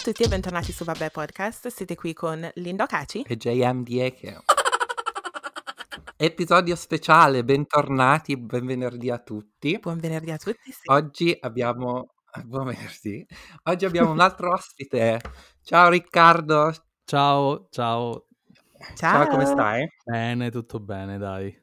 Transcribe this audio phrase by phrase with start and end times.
[0.00, 1.68] a tutti e bentornati su Vabbè Podcast.
[1.68, 4.40] Siete qui con Lindo Caci e JM Dieke.
[6.16, 9.78] Episodio speciale, bentornati, buon venerdì a tutti.
[9.78, 10.72] Buon venerdì a tutti.
[10.72, 10.90] Sì.
[10.90, 12.14] Oggi abbiamo
[12.46, 13.26] buon venerdì.
[13.64, 15.20] Oggi abbiamo un altro ospite.
[15.62, 16.72] Ciao Riccardo.
[17.04, 18.26] Ciao, ciao.
[18.78, 18.96] Ciao.
[18.96, 19.86] Ciao, come stai?
[20.02, 21.54] Bene, tutto bene, dai.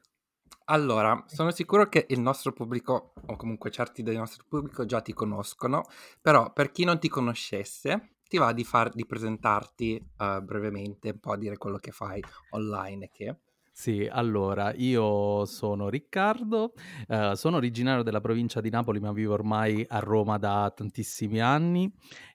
[0.66, 5.12] Allora, sono sicuro che il nostro pubblico, o comunque certi del nostro pubblico, già ti
[5.12, 5.82] conoscono,
[6.20, 11.18] però per chi non ti conoscesse, ti va di, far, di presentarti uh, brevemente, un
[11.18, 13.36] po' a dire quello che fai online che...
[13.78, 16.72] Sì, allora, io sono Riccardo,
[17.06, 21.88] eh, sono originario della provincia di Napoli, ma vivo ormai a Roma da tantissimi anni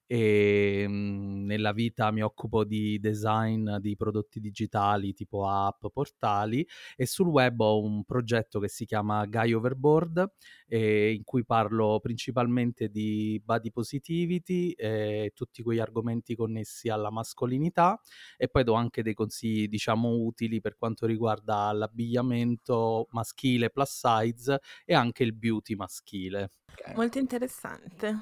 [0.06, 7.06] e mhmm, nella vita mi occupo di design di prodotti digitali tipo app, portali e
[7.06, 10.32] sul web ho un progetto che si chiama Guy Overboard
[10.68, 18.00] eh, in cui parlo principalmente di body positivity e tutti quegli argomenti connessi alla mascolinità
[18.38, 24.60] e poi do anche dei consigli diciamo utili per quanto riguarda l'abbigliamento maschile plus size
[24.86, 26.52] e anche il beauty maschile.
[26.72, 26.96] Okay.
[26.96, 28.22] Molto interessante.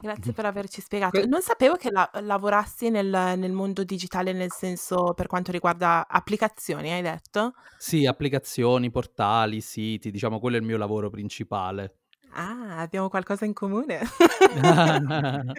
[0.00, 1.24] Grazie per averci spiegato.
[1.26, 6.90] Non sapevo che la- lavorassi nel, nel mondo digitale, nel senso per quanto riguarda applicazioni,
[6.90, 7.52] hai detto?
[7.76, 11.96] Sì, applicazioni, portali, siti, diciamo quello è il mio lavoro principale.
[12.32, 14.00] Ah, abbiamo qualcosa in comune.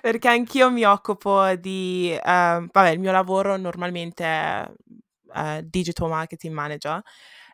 [0.00, 4.68] Perché anch'io mi occupo di, eh, vabbè, il mio lavoro normalmente è
[5.34, 7.02] eh, digital marketing manager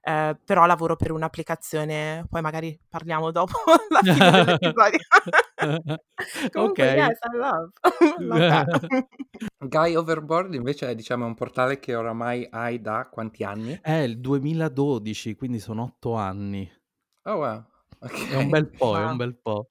[0.05, 3.53] eh, però lavoro per un'applicazione, poi magari parliamo dopo
[3.89, 4.99] la fine dell'episodio.
[6.51, 6.97] Comunque, ok.
[6.97, 7.71] Yes, I love.
[8.19, 9.07] love
[9.59, 13.79] Guy Overboard invece è diciamo un portale che oramai hai da quanti anni?
[13.81, 16.69] È il 2012, quindi sono otto anni.
[17.25, 17.65] Oh wow.
[18.01, 18.29] Okay.
[18.31, 18.97] È un bel po', wow.
[18.97, 19.69] è un bel po'.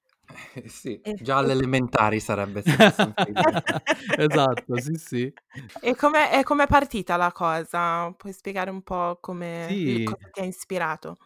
[0.54, 2.62] Eh, sì, già alle elementari sarebbe
[4.18, 5.32] esatto, sì, sì.
[5.80, 8.12] E come è partita la cosa?
[8.16, 10.04] Puoi spiegare un po' come sì.
[10.04, 11.16] cosa ti ha ispirato?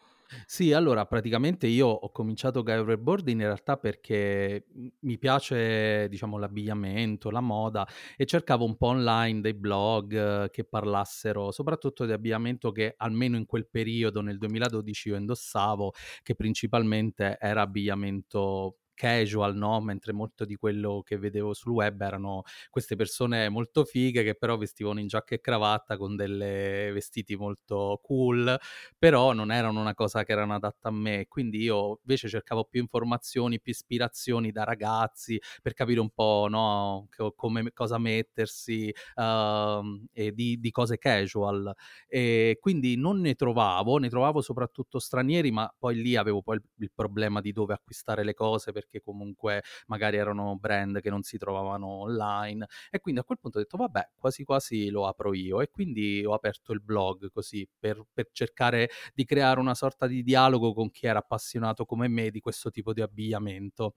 [0.44, 4.66] Sì, allora praticamente io ho cominciato Guy Board in realtà perché
[5.00, 11.52] mi piace, diciamo, l'abbigliamento, la moda e cercavo un po' online dei blog che parlassero
[11.52, 17.60] soprattutto di abbigliamento che almeno in quel periodo, nel 2012, io indossavo, che principalmente era
[17.62, 19.80] abbigliamento casual, no?
[19.80, 24.56] Mentre molto di quello che vedevo sul web erano queste persone molto fighe che però
[24.56, 28.58] vestivano in giacca e cravatta con delle vestiti molto cool,
[28.98, 31.26] però non erano una cosa che erano adatta a me.
[31.28, 37.08] Quindi io invece cercavo più informazioni, più ispirazioni da ragazzi per capire un po', no?
[37.36, 41.72] Come, cosa mettersi uh, e di, di cose casual.
[42.08, 46.62] E quindi non ne trovavo, ne trovavo soprattutto stranieri, ma poi lì avevo poi il,
[46.78, 51.22] il problema di dove acquistare le cose perché perché comunque magari erano brand che non
[51.22, 52.66] si trovavano online.
[52.90, 56.24] E quindi a quel punto ho detto vabbè quasi quasi lo apro io e quindi
[56.24, 60.90] ho aperto il blog così per, per cercare di creare una sorta di dialogo con
[60.90, 63.94] chi era appassionato come me di questo tipo di abbigliamento.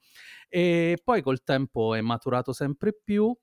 [0.48, 3.36] E poi col tempo è maturato sempre più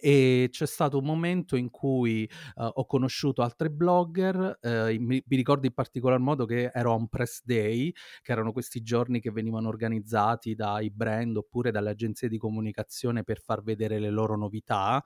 [0.00, 4.68] e c'è stato un momento in cui uh, ho conosciuto altri blogger, uh,
[4.98, 8.82] mi, mi, ricordo in particolar modo che ero a un press day, che erano questi
[8.82, 14.10] giorni che venivano organizzati dai brand oppure dalle agenzie di comunicazione per far vedere le
[14.10, 15.02] loro novità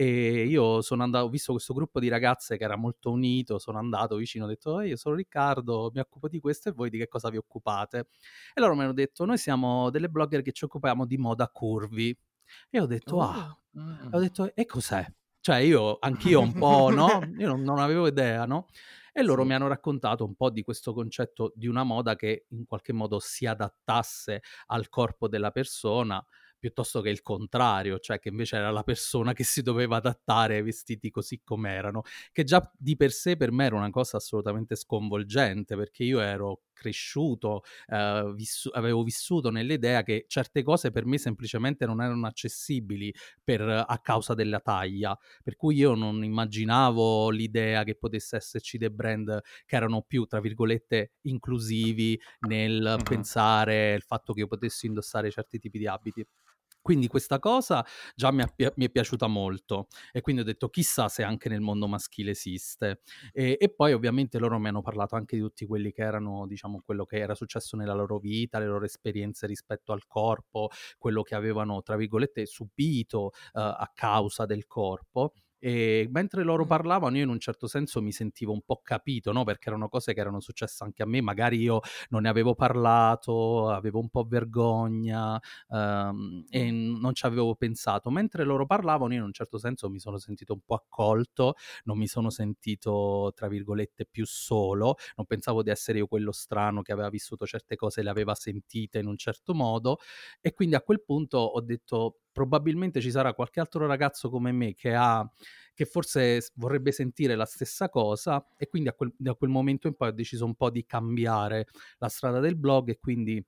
[0.00, 3.78] e io sono andato, ho visto questo gruppo di ragazze che era molto unito, sono
[3.78, 7.06] andato vicino, ho detto io sono Riccardo, mi occupo di questo e voi di che
[7.06, 8.06] cosa vi occupate?
[8.54, 12.16] E loro mi hanno detto noi siamo delle blogger che ci occupiamo di moda curvi
[12.70, 13.20] e ho detto, oh.
[13.20, 14.12] ah, mm.
[14.12, 15.06] ho detto, e cos'è?
[15.40, 17.20] Cioè io, anch'io un po', no?
[17.38, 18.66] Io non, non avevo idea, no?
[19.12, 19.48] E loro sì.
[19.48, 23.18] mi hanno raccontato un po' di questo concetto di una moda che in qualche modo
[23.18, 26.24] si adattasse al corpo della persona,
[26.58, 30.62] piuttosto che il contrario, cioè che invece era la persona che si doveva adattare ai
[30.62, 35.74] vestiti così com'erano, che già di per sé per me era una cosa assolutamente sconvolgente,
[35.74, 41.84] perché io ero cresciuto, eh, vissu- avevo vissuto nell'idea che certe cose per me semplicemente
[41.84, 43.12] non erano accessibili
[43.44, 48.90] per, a causa della taglia, per cui io non immaginavo l'idea che potesse esserci dei
[48.90, 52.18] brand che erano più, tra virgolette, inclusivi
[52.48, 53.02] nel uh-huh.
[53.02, 56.26] pensare il fatto che io potessi indossare certi tipi di abiti.
[56.82, 57.84] Quindi questa cosa
[58.14, 61.60] già mi, è, mi è piaciuta molto e quindi ho detto chissà se anche nel
[61.60, 63.00] mondo maschile esiste.
[63.32, 66.82] E, e, poi ovviamente loro mi hanno parlato anche di tutti quelli che erano, diciamo,
[66.84, 70.68] quello che era successo nella loro vita, le loro esperienze rispetto al corpo,
[70.98, 77.18] quello che avevano, tra virgolette, subito uh, a causa del corpo E mentre loro parlavano
[77.18, 80.20] io in un certo senso mi sentivo un po' capito, no, perché erano cose che
[80.20, 85.38] erano successe anche a me, magari io non ne avevo parlato, avevo un po' vergogna,
[85.68, 88.08] uhm, e non ci avevo pensato.
[88.10, 91.54] Mentre loro parlavano io in un certo senso mi sono sentito un po' accolto,
[91.84, 96.80] non mi sono sentito, tra virgolette, "più solo", non pensavo di essere io quello strano
[96.80, 99.98] che aveva vissuto certe cose e le aveva sentite in un certo modo.
[100.40, 104.74] E quindi a quel punto ho detto: "Probabilmente ci sarà qualche altro ragazzo come me
[104.74, 105.28] che ha
[105.74, 109.94] che forse vorrebbe sentire la stessa cosa" e quindi a quel da quel momento in
[109.96, 111.66] poi ho deciso un po' di cambiare
[111.98, 113.44] la strada del blog e quindi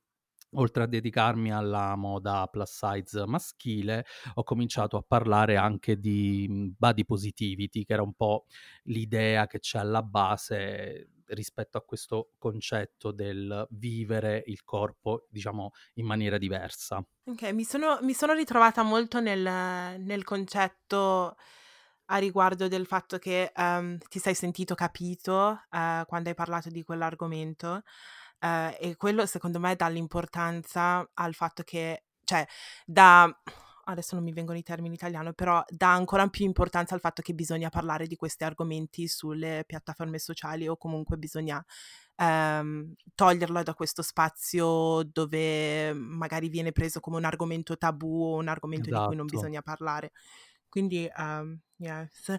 [0.57, 6.75] oltre a dedicarmi alla moda plus size maschile, ho cominciato a parlare anche di, mhmm,
[6.79, 8.45] body positivity, che era un po'
[8.85, 16.07] l'idea che c'è alla base rispetto a questo concetto del vivere il corpo, diciamo, in
[16.07, 17.05] maniera diversa.
[17.25, 19.41] Okay, mi sono mi sono ritrovata molto nel
[20.01, 21.37] nel concetto
[22.07, 26.83] a riguardo del fatto che, ehm, ti sei sentito capito, ehm, quando hai parlato di
[26.83, 27.83] quell'argomento,
[28.41, 32.47] ehm, e quello secondo me dà l'importanza al fatto che cioè
[32.87, 33.33] dà
[33.85, 37.23] adesso non mi vengono i termini in italiano, però dà ancora più importanza al fatto
[37.23, 41.65] che bisogna parlare di questi argomenti sulle piattaforme sociali o comunque bisogna,
[42.17, 48.49] ehm, toglierlo da questo spazio dove magari viene preso come un argomento tabù o un
[48.49, 49.29] argomento di cui non Esatto.
[49.29, 50.13] bisogna parlare.
[50.73, 52.39] Quindi, ehm, yeah, so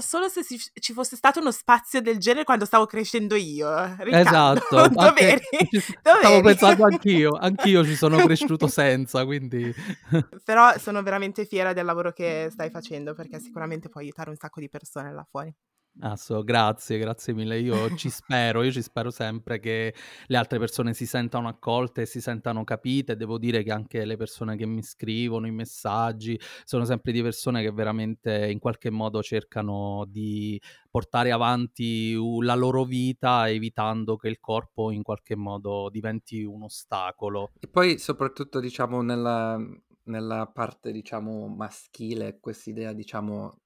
[0.00, 3.68] solo se si ci fosse stato uno spazio del genere quando stavo crescendo io,
[3.98, 5.44] Riccardo, Esatto, anche dov'eri?
[5.68, 6.42] ci s stavo Dov'eri?
[6.42, 9.72] pensando anch'io, anch'io ci sono cresciuto senza, quindi
[10.44, 14.60] Però sono veramente fiera del lavoro che stai facendo, perché sicuramente può aiutare un sacco
[14.60, 15.54] di persone là fuori.
[16.00, 17.58] Asso grazie, grazie mille.
[17.60, 19.94] Io ci spero, io ci spero sempre che
[20.26, 23.14] le altre persone si sentano accolte e si sentano capite.
[23.14, 27.62] Devo dire che anche le persone che mi scrivono i messaggi sono sempre di persone
[27.62, 30.60] che veramente in qualche modo cercano di
[30.90, 37.52] portare avanti la loro vita, evitando che il corpo in qualche modo diventi un ostacolo.
[37.60, 39.58] E poi soprattutto diciamo nella
[40.04, 43.60] nella parte diciamo maschile, quest'idea diciamo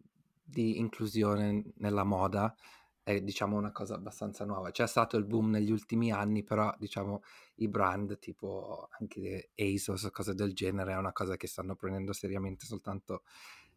[0.46, 2.54] di inclusione nella moda
[3.02, 4.70] è diciamo una cosa abbastanza nuova.
[4.72, 7.22] C'è stato il boom negli ultimi anni, però diciamo
[7.56, 12.12] i brand tipo anche ASOS o cose del genere è una cosa che stanno prendendo
[12.12, 13.22] seriamente soltanto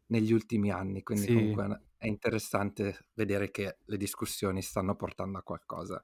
[0.08, 1.28] negli ultimi anni, quindi Sì.
[1.28, 6.04] comunque è interessante vedere che le discussioni stanno portando a qualcosa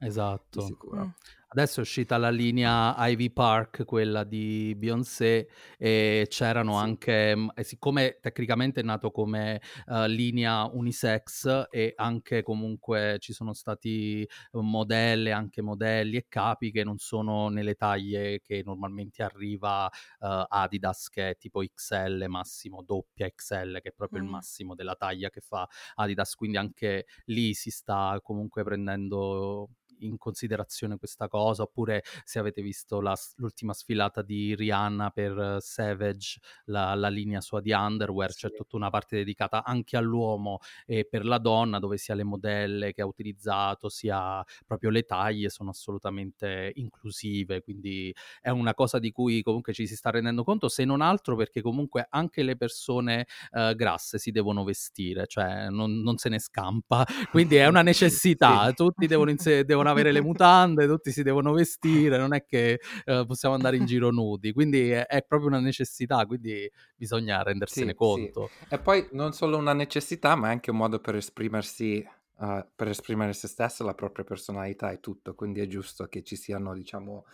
[0.50, 0.62] di Esatto.
[0.62, 1.10] sicuro.
[1.10, 1.16] Mh.
[1.58, 5.48] Adesso è uscita la linea Ivy Park, quella di Beyoncé,
[5.78, 6.76] e c'erano Sì.
[6.76, 13.32] anche mhmm, e siccome tecnicamente è nato come, uhm, linea unisex e anche comunque ci
[13.32, 19.90] sono stati modelle, anche modelli e capi che non sono nelle taglie che normalmente arriva,
[20.20, 24.28] uhm, Adidas che è tipo XL, massimo doppia XL, che è proprio il Mh.
[24.28, 25.66] massimo della taglia che fa
[25.96, 29.70] Adidas, quindi anche lì si sta comunque prendendo
[30.00, 36.40] in considerazione questa cosa, oppure se avete visto la l'ultima sfilata di Rihanna per Savage,
[36.66, 38.54] la la linea sua di underwear, c'è Sì.
[38.54, 43.02] tutta una parte dedicata anche all'uomo e per la donna, dove sia le modelle che
[43.02, 49.42] ha utilizzato, sia proprio le taglie sono assolutamente inclusive, quindi è una cosa di cui
[49.44, 53.74] comunque ci si sta rendendo conto, se non altro perché comunque anche le persone, uhm,
[53.76, 58.74] grasse si devono vestire, cioè non non se ne scampa, quindi è una necessità, Sì.
[58.74, 63.26] tutti devono inse devono avere le mutande, tutti si devono vestire, non è che, uhm,
[63.26, 67.98] possiamo andare in giro nudi, quindi è è proprio una necessità, quindi bisogna rendersene Sì,
[68.00, 68.34] sì.
[68.34, 68.52] conto.
[68.68, 72.06] E poi non solo una necessità, ma è anche un modo per esprimersi
[72.38, 76.36] uhm, per esprimere se stesso, la propria personalità e tutto, quindi è giusto che ci
[76.36, 77.26] siano diciamo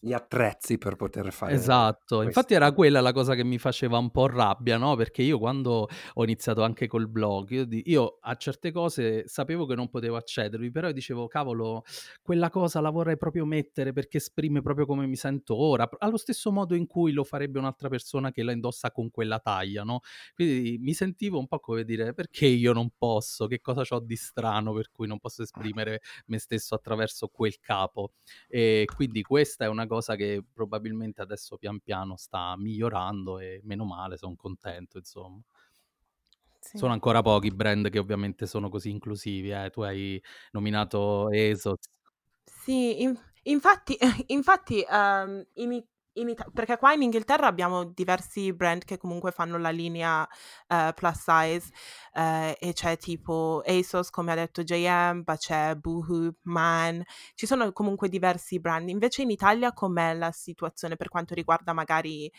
[0.00, 2.54] gli attrezzi per poter fare Esatto, infatti questo.
[2.54, 6.22] era quella la cosa che mi faceva un po' rabbia, no, perché io quando ho
[6.22, 10.92] iniziato anche col blog, io io a certe cose sapevo che non potevo accedervi, però
[10.92, 11.82] dicevo: "Cavolo,
[12.22, 16.52] quella cosa la vorrei proprio mettere perché esprime proprio come mi sento ora", allo stesso
[16.52, 20.00] modo in cui lo farebbe un'altra persona che la indossa con quella taglia, no,
[20.34, 23.46] quindi mi sentivo un po' come dire: "Perché io non posso?
[23.46, 28.12] Che cosa c'ho di strano per cui non posso esprimere me stesso attraverso quel capo?"
[28.46, 33.84] E quindi questa è una cosa che probabilmente adesso pian piano sta migliorando e meno
[33.84, 35.40] male, son contento insomma.
[36.76, 36.92] Sono Sì.
[36.92, 39.70] ancora pochi i brand che ovviamente sono così inclusivi, eh.
[39.70, 41.86] Tu hai nominato ASOS.
[42.46, 43.96] Sì, inf infatti
[44.28, 45.84] infatti, in I in
[46.28, 50.26] Ita perché qua in Inghilterra abbiamo diversi brand che comunque fanno la linea,
[50.68, 51.70] ehm, plus size,
[52.14, 57.02] ehm, e c'è tipo ASOS, come ha detto JM, poi c'è Boohoo, Man,
[57.34, 58.88] ci sono comunque diversi brand.
[58.88, 62.30] Invece in Italia com'è la situazione per quanto riguarda magari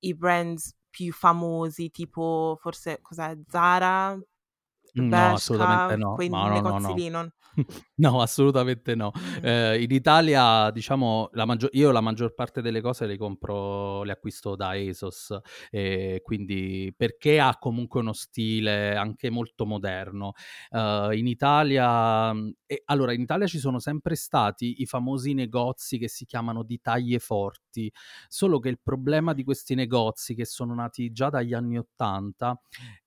[0.00, 4.18] i brands più famosi, tipo forse cos'è, Zara?
[4.94, 6.20] No, assolutamente no.
[6.20, 6.98] quei No, no, no, negozi no.
[6.98, 7.30] lì, non
[8.00, 9.12] No, assolutamente no.
[9.14, 9.40] Mh.
[9.42, 14.12] Ehm, in Italia diciamo la maggio io la maggior parte delle cose le compro le
[14.12, 15.38] acquisto da ASOS,
[15.70, 20.32] ehm, quindi perché ha comunque uno stile anche molto moderno.
[20.70, 22.52] Uhm, in Italia mhmm,
[22.86, 27.18] allora in Italia ci sono sempre stati i famosi negozi che si chiamano di taglie
[27.18, 27.92] forti,
[28.28, 32.58] solo che il problema di questi negozi, che sono nati già dagli anni '80,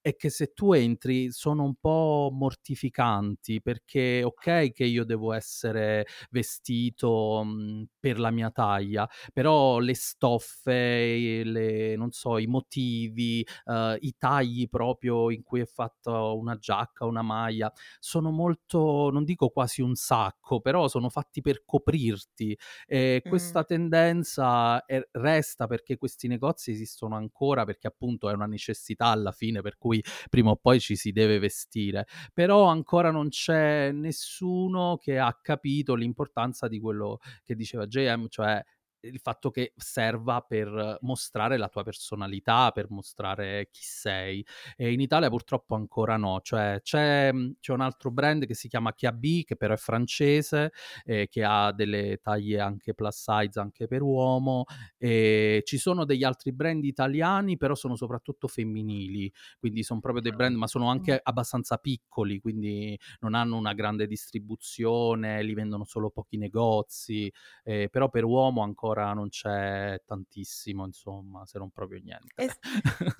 [0.03, 6.05] è che se tu entri sono un po' mortificanti perché okay che io devo essere
[6.29, 13.95] vestito, mhmm, per la mia taglia, però le stoffe, le non so, i motivi, uhm,
[14.01, 19.50] i tagli proprio in cui è fatta una giacca, una maglia, sono molto non dico
[19.50, 23.53] quasi un sacco, però sono fatti per coprirti e Mh.
[23.53, 29.31] questa tendenza, ehm, resta perché questi negozi esistono ancora, perché appunto è una necessità alla
[29.31, 29.92] fine per cui
[30.29, 35.95] prima o poi ci si deve vestire, però ancora non c'è nessuno che ha capito
[35.95, 38.63] l'importanza di quello che diceva JM, cioè
[39.03, 44.45] il fatto che serva per mostrare la tua personalità, per mostrare chi sei.
[44.75, 48.67] E in Italia purtroppo ancora no, cioè c'è, mhmm, c'è un altro brand che si
[48.67, 50.72] chiama Kiabi, che però è francese,
[51.05, 54.63] ehm, che ha delle taglie anche plus size anche per uomo,
[54.98, 60.33] e ci sono degli altri brand italiani, però sono soprattutto femminili, quindi son proprio dei
[60.33, 66.10] brand ma sono anche abbastanza piccoli, quindi non hanno una grande distribuzione, li vendono solo
[66.10, 67.31] pochi negozi,
[67.63, 72.33] ehm, però per uomo ancora non c'è tantissimo insomma, se non proprio niente.
[72.35, 72.50] E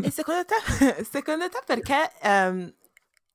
[0.04, 2.74] e secondo te secondo te perché, ehm,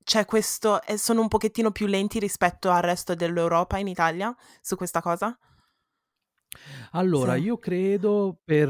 [0.04, 5.00] c'è questo sono un pochettino più lenti rispetto al resto dell'Europa in Italia su questa
[5.02, 5.36] cosa?
[6.92, 7.36] Allora, Sì.
[7.36, 8.68] io credo per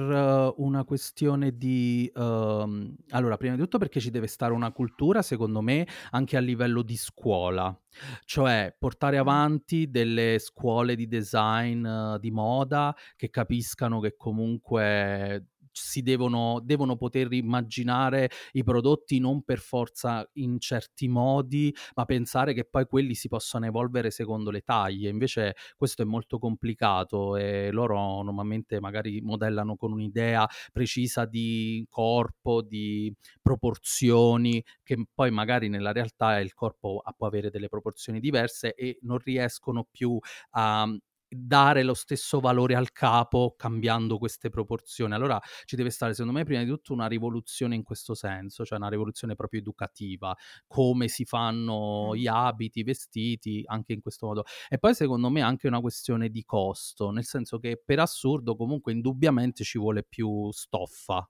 [0.57, 5.61] una questione di uhm, allora prima di tutto perché ci deve stare una cultura, secondo
[5.61, 7.77] me, anche a livello di scuola,
[8.25, 9.19] cioè portare Mh.
[9.19, 15.47] avanti delle scuole di design, di moda, che capiscano che comunque
[15.83, 22.55] si devono devono poter immaginare i prodotti non per forza in certi modi, ma pensare
[22.55, 25.09] che poi quelli si possano evolvere secondo le taglie.
[25.09, 32.63] Invece questo è molto complicato e loro normalmente magari modellano con un'idea precisa di corpo,
[32.63, 38.75] di proporzioni, che poi magari nella realtà il corpo a può avere delle proporzioni diverse
[38.75, 40.19] e non riescono più
[40.51, 40.87] a
[41.29, 45.15] dare lo stesso valore al capo cambiando queste proporzioni.
[45.15, 48.79] Allora ci deve stare secondo me prima di tutto una rivoluzione in questo senso, cioè
[48.79, 50.35] una rivoluzione proprio educativa,
[50.67, 54.45] come si fanno gli abiti, i vestiti, anche in questo modo.
[54.69, 58.93] E poi secondo me anche una questione di costo, nel senso che per assurdo comunque
[58.93, 61.29] indubbiamente ci vuole più stoffa.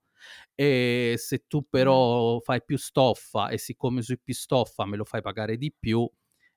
[0.55, 5.23] E se tu però fai più stoffa e siccome usi più stoffa me lo fai
[5.23, 6.09] pagare di più,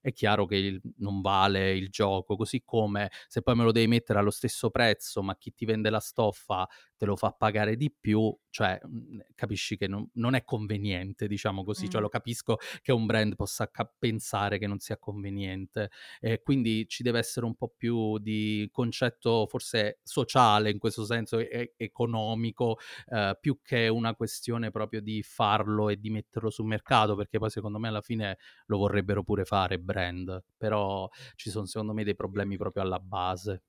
[0.01, 2.36] è chiaro che il non vale il gioco.
[2.36, 5.89] Così come se poi me lo devi mettere allo stesso prezzo, ma chi ti vende
[5.89, 6.67] la stoffa
[6.98, 11.63] te lo fa pagare di più, cioè, mhmm, capisci che non non è conveniente, diciamo
[11.63, 11.89] così.
[11.89, 12.01] Cioè Mh.
[12.01, 15.89] lo capisco che un brand possa ca pensare che non sia conveniente.
[16.20, 21.39] E quindi ci deve essere un po' più di concetto forse sociale in questo senso,
[21.39, 22.77] e economico,
[23.08, 27.50] uhm, più che una questione proprio di farlo e di metterlo sul mercato, perché poi
[27.50, 32.15] secondo me alla fine lo vorrebbero pure fare brand, però ci son secondo me dei
[32.15, 33.63] problemi proprio alla base.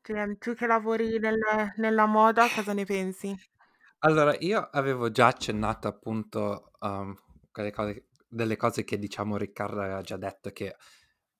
[0.00, 1.38] Cioè, tu che lavori nel
[1.76, 3.38] nella moda cosa ne pensi?
[4.00, 6.70] Allora, io avevo già accennato appunto,
[7.50, 10.74] quelle cose delle cose che diciamo Riccardo aveva già detto che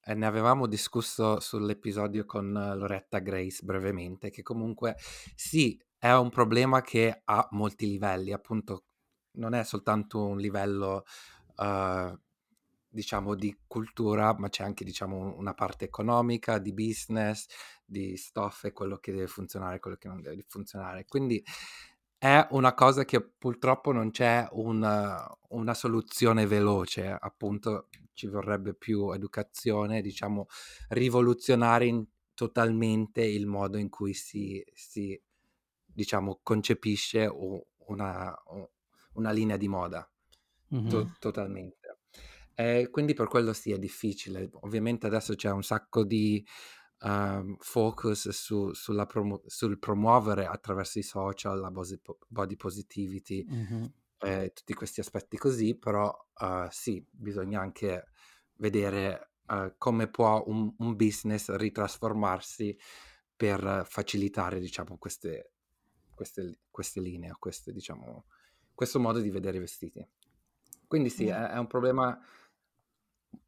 [0.04, 4.96] ehm, ne avevamo discusso sull'episodio con Loretta Grace brevemente, che comunque
[5.34, 8.84] sì, è un problema che ha molti livelli, appunto
[9.32, 11.02] non è soltanto un livello,
[11.56, 12.20] uhm,
[12.96, 17.46] diciamo di cultura, ma c'è anche diciamo una parte economica, di business,
[17.84, 21.04] di stoffe, quello che deve funzionare, quello che non deve funzionare.
[21.06, 21.42] Quindi
[22.18, 24.82] è una cosa che purtroppo non c'è un
[25.48, 30.46] una soluzione veloce, appunto ci vorrebbe più educazione, diciamo
[30.88, 35.20] rivoluzionare in totalmente il modo in cui si si
[35.84, 37.26] diciamo concepisce
[37.88, 38.34] una
[39.14, 40.10] una linea di moda,
[40.70, 40.82] Mh-mh.
[41.02, 41.06] Mh.
[41.06, 41.75] to totalmente.
[42.58, 44.48] E quindi per quello sì, è difficile.
[44.62, 46.42] Ovviamente adesso c'è un sacco di,
[47.00, 53.46] uhm, focus su sulla promo sul promuovere attraverso i social la body po body positivity
[53.48, 53.92] Mh-mh.
[54.18, 56.10] e tutti questi aspetti così, però,
[56.40, 58.06] uhm, sì, bisogna anche
[58.54, 62.74] vedere, uhm, come può un un business ritrasformarsi
[63.36, 65.52] per facilitare diciamo queste
[66.14, 68.24] queste queste linee queste diciamo
[68.74, 70.06] questo modo di vedere i vestiti.
[70.88, 71.46] Quindi sì, è Mh.
[71.50, 72.18] è un problema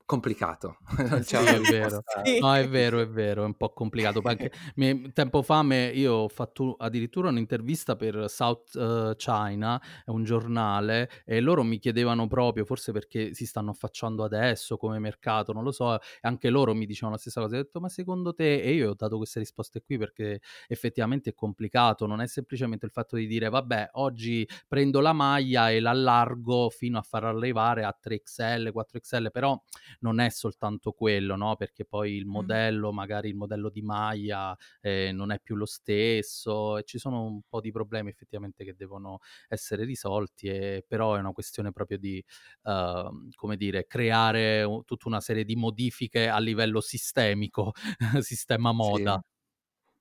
[0.09, 0.79] complicato.
[1.21, 2.03] sì, è vero.
[2.25, 2.39] Sì.
[2.39, 4.23] No, è vero, è vero, è un po' complicato.
[4.23, 10.25] Perché mi, tempo fa me, io ho fatto addirittura un'intervista per South uh, China, un
[10.25, 15.63] giornale, e loro mi chiedevano proprio, forse perché si stanno affacciando adesso come mercato, non
[15.63, 17.57] lo so, e anche loro mi dicevano la stessa cosa.
[17.57, 18.63] Ho detto, ma secondo te?
[18.63, 22.93] E io ho dato queste risposte qui perché effettivamente è complicato, non è semplicemente il
[22.93, 27.95] fatto di dire, vabbè, oggi prendo la maglia e l'allargo fino a far arrivare a
[28.03, 29.61] 3XL, 4XL, però
[30.01, 31.57] non è soltanto quello, no?
[31.57, 36.79] Perché poi il modello, magari il modello di maglia eh, non è più lo stesso
[36.79, 41.19] e ci sono un po' di problemi effettivamente che devono essere risolti, e, però è
[41.19, 42.23] una questione proprio di,
[42.63, 47.73] uh, come dire, creare uh, tutta una serie di modifiche a livello sistemico,
[48.21, 49.23] sistema moda.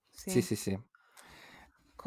[0.10, 0.56] Sì, sì, sì.
[0.56, 0.80] sì.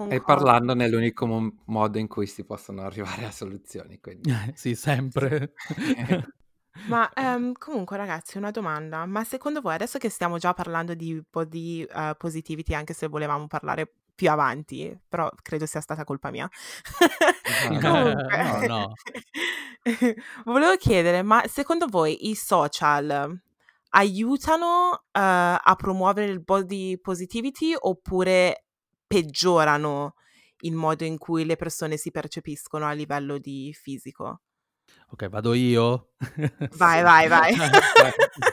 [0.09, 3.99] E parlandone è l'unico mo- modo in cui si possono arrivare a soluzioni.
[4.01, 4.31] Quindi.
[4.55, 5.53] sì, sempre.
[6.83, 11.23] Ma, ehm, comunque ragazzi una domanda, ma secondo voi adesso che stiamo già parlando di
[11.29, 16.49] body, uhm, positivity, anche se volevamo parlare più avanti, però credo sia stata colpa mia.
[17.81, 18.97] Comunque, No, no.
[20.45, 23.41] volevo chiedere, ma secondo voi i social
[23.91, 28.65] aiutano, uhm, a promuovere il body positivity oppure
[29.07, 30.15] peggiorano
[30.63, 34.41] il modo in cui le persone si percepiscono a livello di fisico?
[35.13, 36.13] Ok, vado io?
[36.77, 37.55] Vai, vai, vai.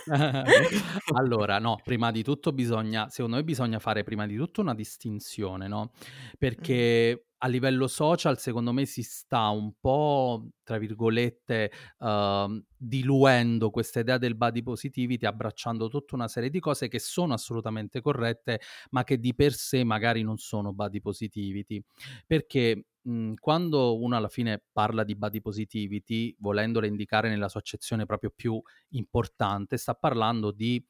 [1.14, 5.68] allora, no, prima di tutto bisogna, secondo me bisogna fare prima di tutto una distinzione,
[5.68, 5.92] no?
[6.38, 14.00] Perché a livello social, secondo me, si sta un po', tra virgolette, uh, diluendo questa
[14.00, 19.03] idea del body positivity, abbracciando tutta una serie di cose che sono assolutamente corrette, ma
[19.03, 21.82] che di per sé magari non sono body positivity.
[22.25, 28.06] Perché mh, quando uno alla fine parla di body positivity, volendola indicare nella sua accezione
[28.06, 30.84] proprio più importante, sta parlando di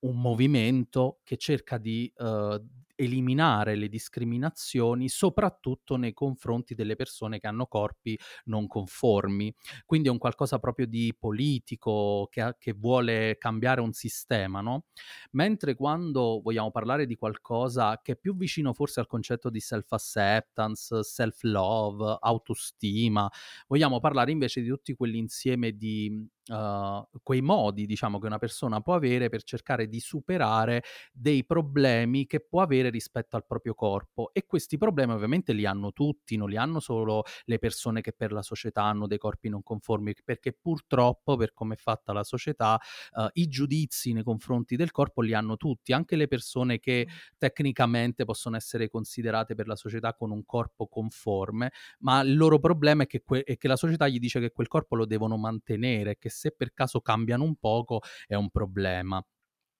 [0.00, 2.56] un movimento che cerca di uh,
[2.98, 9.54] eliminare le discriminazioni soprattutto nei confronti delle persone che hanno corpi non conformi.
[9.86, 14.86] Quindi è un qualcosa proprio di politico che, che vuole cambiare un sistema, no?
[15.32, 21.02] Mentre quando vogliamo parlare di qualcosa che è più vicino forse al concetto di self-acceptance,
[21.02, 23.30] self-love, autostima,
[23.66, 28.94] vogliamo parlare invece di tutti quell'insieme di uh, quei modi, diciamo, che una persona può
[28.94, 30.82] avere per cercare di superare
[31.12, 34.30] dei problemi che può avere rispetto al proprio corpo.
[34.32, 38.32] E questi problemi ovviamente li hanno tutti, non li hanno solo le persone che per
[38.32, 42.78] la società hanno dei corpi non conformi, perché purtroppo, per come è fatta la società,
[43.12, 48.24] uh, i giudizi nei confronti del corpo li hanno tutti, anche le persone che tecnicamente
[48.24, 53.06] possono essere considerate per la società con un corpo conforme, ma il loro problema è
[53.06, 56.30] che, que- è che la società gli dice che quel corpo lo devono mantenere, che
[56.38, 59.22] se per caso cambiano un poco è un problema.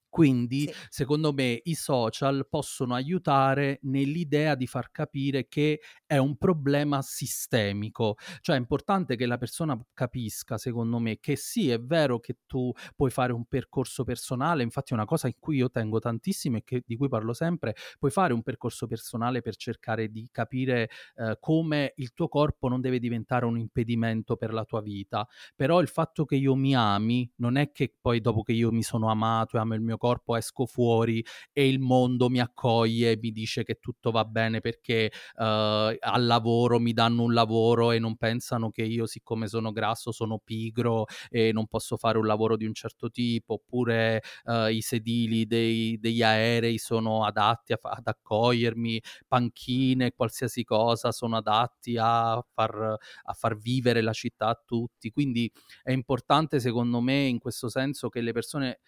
[0.09, 0.75] Quindi, sì.
[0.89, 8.17] secondo me, i social possono aiutare nell'idea di far capire che è un problema sistemico.
[8.41, 12.73] Cioè è importante che la persona capisca, secondo me, che sì, è vero che tu
[12.97, 16.65] puoi fare un percorso personale, infatti è una cosa in cui io tengo tantissimo e
[16.65, 21.37] che, di cui parlo sempre, puoi fare un percorso personale per cercare di capire eh,
[21.41, 25.27] come il tuo corpo non deve diventare un impedimento per la tua vita.
[25.55, 28.83] Però il fatto che io mi ami non è che poi dopo che io mi
[28.83, 33.19] sono amato e amo il mio corpo esco fuori e il mondo mi accoglie e
[33.21, 37.99] mi dice che tutto va bene perché uh, al lavoro mi danno un lavoro e
[37.99, 42.57] non pensano che io siccome sono grasso sono pigro e non posso fare un lavoro
[42.57, 48.07] di un certo tipo oppure uh, i sedili dei, degli aerei sono adatti a, ad
[48.07, 55.11] accogliermi panchine qualsiasi cosa sono adatti a far, a far vivere la città a tutti.
[55.11, 55.51] Quindi
[55.83, 58.81] è importante secondo me in questo senso che le persone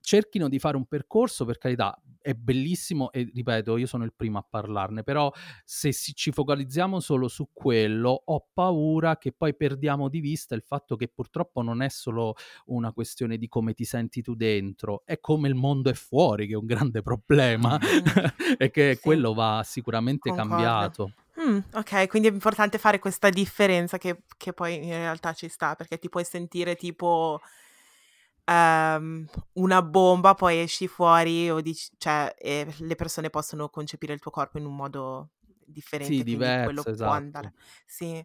[0.00, 4.38] cerchino di fare un percorso, per carità, è bellissimo e ripeto, io sono il primo
[4.38, 5.30] a parlarne, però
[5.64, 10.62] se si, ci focalizziamo solo su quello, ho paura che poi perdiamo di vista il
[10.62, 12.34] fatto che purtroppo non è solo
[12.66, 16.54] una questione di come ti senti tu dentro, è come il mondo è fuori che
[16.54, 18.56] è un grande problema mm.
[18.56, 19.00] e che sì.
[19.00, 20.50] quello va sicuramente Concordo.
[20.50, 21.12] cambiato.
[21.40, 25.74] Mm, ok, quindi è importante fare questa differenza che, che poi in realtà ci sta,
[25.74, 27.40] perché ti puoi sentire tipo
[28.44, 34.20] ehm, una bomba, poi esci fuori o dici, cioè, e le persone possono concepire il
[34.20, 35.30] tuo corpo in un modo
[35.64, 37.52] differente, Sì, quindi quello diverso, può andare.
[37.52, 37.58] esatto.
[37.86, 38.24] Sì,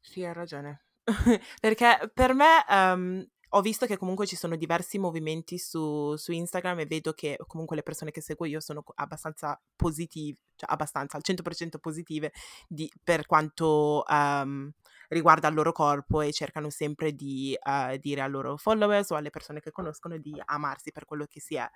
[0.00, 0.84] sì, hai ragione.
[1.60, 6.80] Perché per me, ehm, ho visto che comunque ci sono diversi movimenti su, su Instagram
[6.80, 11.24] e vedo che comunque le persone che seguo io sono abbastanza positive, cioè abbastanza al
[11.24, 12.32] 100% positive
[12.68, 14.70] di, per quanto um,
[15.10, 19.30] riguarda il loro corpo e cercano sempre di uh, dire ai loro followers o alle
[19.30, 21.68] persone che conoscono di amarsi per quello che si è.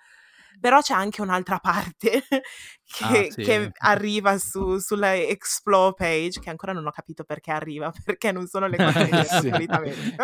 [0.60, 3.42] Però c'è anche un'altra parte che, ah, sì.
[3.42, 8.46] che arriva su, sulla Explore page, che ancora non ho capito perché arriva, perché non
[8.46, 9.48] sono le cose che sì.
[9.50, 10.16] solitamente.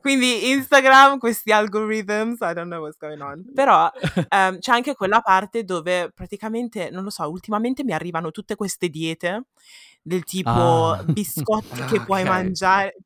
[0.00, 3.44] Quindi Instagram, questi algorithms, I don't know what's going on.
[3.54, 3.88] Però
[4.30, 8.88] um, c'è anche quella parte dove praticamente, non lo so, ultimamente mi arrivano tutte queste
[8.88, 9.44] diete
[10.02, 11.02] del tipo ah.
[11.06, 12.96] biscotti che puoi mangiare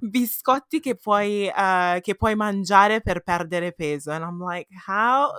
[0.00, 5.30] biscotti che puoi, uh, che puoi mangiare per perdere peso and I'm like how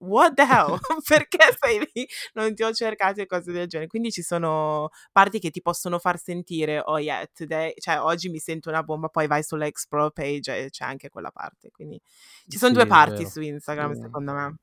[0.00, 0.78] what the hell?
[1.06, 2.06] Perché sei lì?
[2.34, 3.88] Non ti ho cercato e cose del genere.
[3.88, 8.38] Quindi ci sono parti che ti possono far sentire, oh yeah, today, cioè oggi mi
[8.38, 11.70] sento una bomba, poi vai sulla Explore page e c'è anche quella parte.
[11.70, 12.00] Quindi
[12.48, 14.00] ci sono sì, due parti su Instagram, sì.
[14.00, 14.56] secondo me.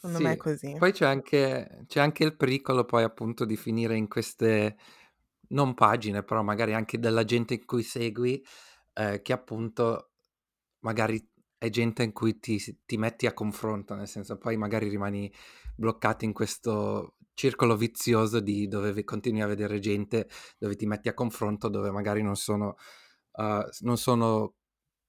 [0.00, 0.76] Secondo me è così.
[0.78, 4.76] Poi c'è anche, c'è anche il pericolo poi appunto di finire in queste
[5.48, 8.40] non pagine, però magari anche della gente in cui segui,
[8.92, 10.10] eh, che appunto
[10.80, 11.26] magari
[11.58, 15.32] è gente in cui ti, ti, metti a confronto, nel senso poi magari rimani
[15.74, 21.14] bloccato in questo circolo vizioso di dove continui a vedere gente dove ti metti a
[21.14, 22.76] confronto, dove magari non sono,
[23.32, 24.57] uh, non sono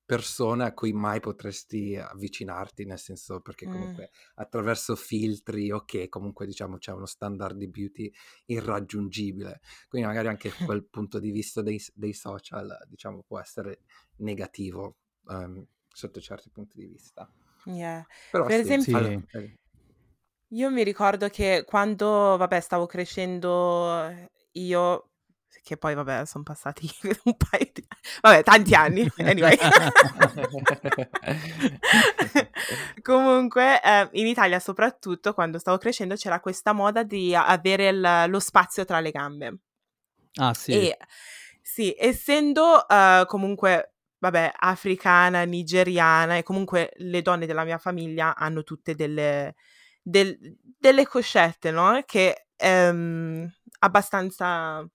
[0.09, 4.41] persone a cui mai potresti avvicinarti, nel senso perché comunque mm.
[4.41, 8.11] attraverso filtri o che comunque diciamo c'è uno standard di beauty
[8.45, 13.81] irraggiungibile, quindi magari anche quel punto di vista dei, dei social diciamo può essere
[14.15, 17.31] negativo um, sotto certi punti di vista.
[17.65, 18.03] Yeah.
[18.31, 19.23] Però per sì, esempio...
[19.27, 19.57] Sì.
[20.53, 25.09] Io mi ricordo che quando, vabbè, stavo crescendo io
[25.63, 26.89] che poi vabbè sono passati
[27.25, 27.85] un paio di
[28.21, 29.57] vabbè tanti anni anyway.
[33.01, 38.39] Comunque eh, in Italia soprattutto quando stavo crescendo c'era questa moda di avere il, lo
[38.39, 39.57] spazio tra le gambe.
[40.35, 40.71] Ah sì.
[40.71, 40.97] E
[41.61, 48.63] sì essendo uh, comunque vabbè africana nigeriana e comunque le donne della mia famiglia hanno
[48.63, 49.55] tutte delle
[50.01, 50.37] del,
[50.77, 52.01] delle coscette no?
[52.05, 54.85] Che ehm, abbastanza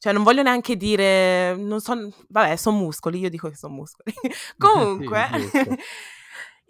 [0.00, 1.94] cioè, non voglio neanche dire, non so,
[2.28, 4.14] vabbè, sono muscoli, io dico che sono muscoli.
[4.56, 5.28] Comunque,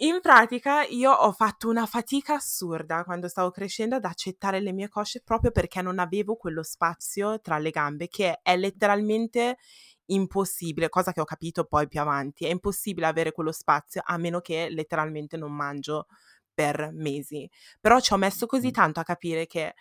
[0.02, 4.88] in pratica io ho fatto una fatica assurda quando stavo crescendo ad accettare le mie
[4.88, 9.58] cosce proprio perché non avevo quello spazio tra le gambe, che è letteralmente
[10.06, 14.40] impossibile, cosa che ho capito poi più avanti, è impossibile avere quello spazio a meno
[14.40, 16.08] che letteralmente non mangio
[16.52, 17.48] per mesi.
[17.80, 19.74] Però ci ho messo così tanto a capire che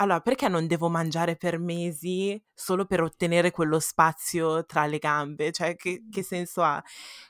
[0.00, 5.52] allora, perché non devo mangiare per mesi solo per ottenere quello spazio tra le gambe?
[5.52, 6.82] Cioè, che, che senso ha?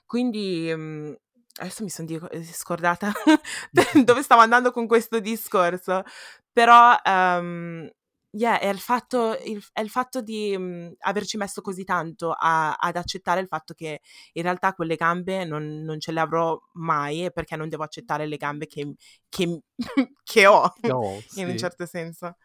[0.07, 1.15] Quindi, mhmm,
[1.57, 3.13] adesso mi sono di- eh, scordata
[4.05, 6.05] dove stavo andando con questo discorso,
[6.53, 7.91] però, um,
[8.31, 12.75] yeah, è il fatto, il, è il fatto di um, averci messo così tanto a,
[12.75, 14.01] ad accettare il fatto che
[14.35, 18.27] in realtà quelle gambe non, non, ce le avrò mai e perché non devo accettare
[18.27, 18.95] le gambe che,
[19.29, 19.63] che,
[20.23, 22.37] che ho, no, in un certo senso.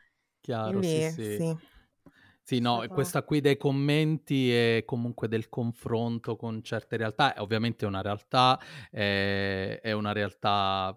[0.46, 1.36] Chiaro, sì, sì.
[1.38, 1.58] sì.
[2.44, 2.94] Sì, no, Stato...
[2.94, 8.62] questa qui dei commenti e comunque del confronto con certe realtà, è ovviamente una realtà,
[8.92, 10.96] è, è una realtà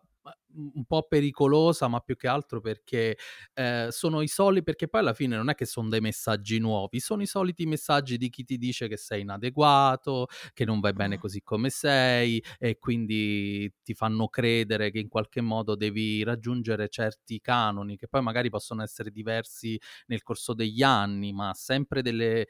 [0.54, 3.16] un po' pericolosa, ma più che altro perché
[3.54, 7.00] eh, sono i soliti, perché poi alla fine non è che sono dei messaggi nuovi,
[7.00, 11.18] sono i soliti messaggi di chi ti dice che sei inadeguato, che non vai bene
[11.18, 17.40] così come sei e quindi ti fanno credere che in qualche modo devi raggiungere certi
[17.40, 22.46] canoni che poi magari possono essere diversi nel corso degli anni, ma sempre delle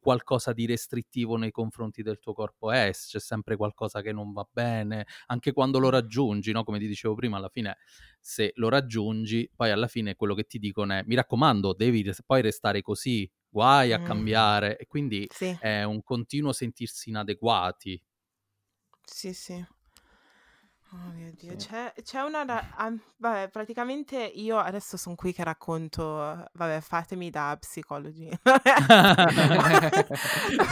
[0.00, 4.46] qualcosa di restrittivo nei confronti del tuo corpo è, c'è sempre qualcosa che non va
[4.50, 6.64] bene, anche quando lo raggiungi, no?
[6.64, 7.78] come ti dicevo prima, alla fine
[8.20, 12.42] se lo raggiungi, poi alla fine quello che ti dicono è mi raccomando, devi poi
[12.42, 14.04] restare così, guai a mm.
[14.04, 15.56] cambiare e quindi sì.
[15.60, 18.02] è un continuo sentirsi inadeguati.
[19.04, 19.64] Sì, sì.
[20.94, 21.68] Oh mio Dio, Sì.
[21.68, 22.44] c'è, c'è una...
[22.44, 26.02] ra- ah, vabbè, praticamente io adesso sono qui che racconto,
[26.52, 28.28] vabbè, fatemi da psicologi.
[28.28, 28.36] È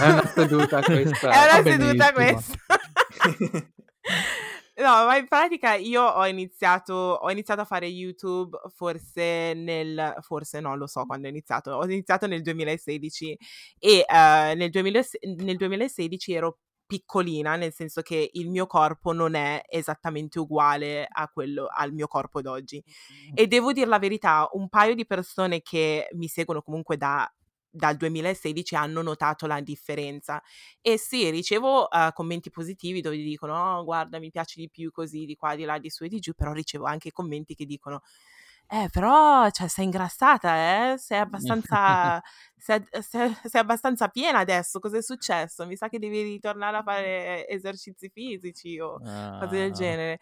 [0.09, 1.31] una seduta questa.
[1.31, 2.55] È una seduta questa.
[4.81, 10.59] No, ma in pratica io ho iniziato, ho iniziato a fare YouTube forse nel, forse
[10.61, 13.37] no, lo so quando ho iniziato, ho iniziato nel 2016
[13.79, 15.01] e uh, nel, 2000,
[15.37, 16.59] nel 2016 ero
[16.91, 22.09] piccolina, nel senso che il mio corpo non è esattamente uguale a quello, al mio
[22.09, 22.83] corpo d'oggi.
[23.33, 27.33] E devo dire la verità, un paio di persone che mi seguono comunque da
[27.73, 30.43] dal 2016 hanno notato la differenza
[30.81, 35.25] e sì, ricevo uh, commenti positivi dove dicono oh, guarda mi piace di più così
[35.25, 38.03] di qua di là di su e di giù però ricevo anche commenti che dicono
[38.73, 40.99] eh, però, cioè, sei ingrassata, eh?
[40.99, 42.21] Sei abbastanza,
[42.57, 45.67] sei, sei- sei abbastanza piena adesso, cos'è successo?
[45.67, 49.01] Mi sa che devi ritornare a fare esercizi fisici o
[49.37, 50.19] cose del Ah, genere.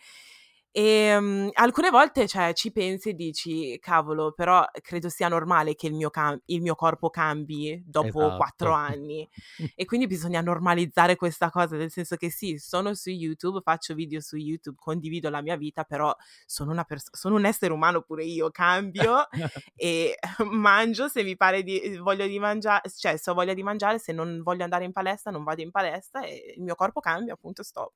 [0.79, 5.89] E mm, alcune volte, cioè, ci pensi e dici, cavolo, però credo sia normale che
[5.89, 8.71] il mio, cam- il mio corpo cambi dopo quattro esatto.
[8.95, 9.29] anni.
[9.75, 14.21] E quindi bisogna normalizzare questa cosa, nel senso che sì, sono su YouTube, faccio video
[14.21, 16.15] su YouTube, condivido la mia vita, però
[16.47, 19.27] sono, una pers- sono un essere umano pure io, cambio
[19.75, 20.17] e
[20.49, 24.13] mangio se mi pare di voglio di mangiare, cioè se ho voglia di mangiare, se
[24.13, 27.65] non voglio andare in palestra non vado in palestra e il mio corpo cambia, appunto,
[27.65, 27.95] stop.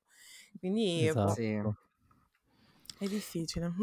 [0.59, 1.61] Quindi boh, Sì.
[3.03, 3.73] È difficile.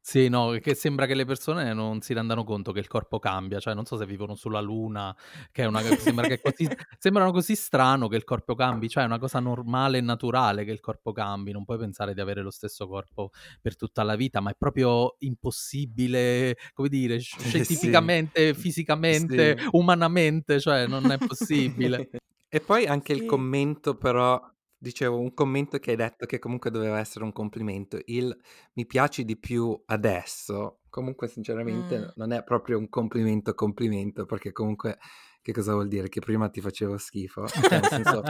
[0.00, 3.58] Sì, no, che sembra che le persone non si rendano conto che il corpo cambia,
[3.60, 5.14] cioè non so se vivono sulla luna,
[5.50, 6.68] che è una sembra che così
[6.98, 10.70] sembrano così strano che il corpo cambi, cioè è una cosa normale e naturale che
[10.72, 14.40] il corpo cambi, non puoi pensare di avere lo stesso corpo per tutta la vita,
[14.40, 18.10] ma è proprio impossibile, come dire, sci- Sì.
[18.10, 19.66] scientificamente, fisicamente, Sì.
[19.72, 22.08] umanamente, cioè non è possibile.
[22.48, 23.24] E poi anche il Sì.
[23.24, 24.40] commento però,
[24.86, 28.36] dicevo, un commento che hai detto che comunque doveva essere un complimento, il
[28.74, 32.10] mi piaci di più adesso, comunque sinceramente Mm.
[32.14, 34.98] non è proprio un complimento complimento, perché comunque
[35.42, 36.08] che cosa vuol dire?
[36.08, 37.52] Che prima ti facevo schifo?
[37.60, 38.24] Cioè, nel senso,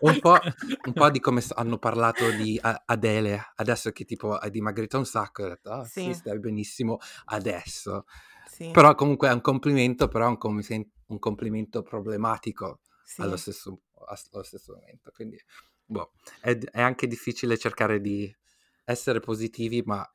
[0.00, 0.38] un po',
[0.82, 4.96] un po' di come s- hanno parlato di A- Adele, adesso che tipo hai dimagrito
[4.98, 8.04] un sacco, ho detto, ah sì, Sì, stai benissimo adesso.
[8.44, 10.60] sì, Però comunque è un complimento, però è un, com-
[11.06, 12.80] un complimento problematico
[13.16, 13.36] allo sì.
[13.36, 13.82] stesso,
[14.30, 15.10] allo stesso momento.
[15.12, 15.38] Quindi,
[15.86, 18.34] boh, è, è anche difficile cercare di
[18.84, 20.08] essere positivi, ma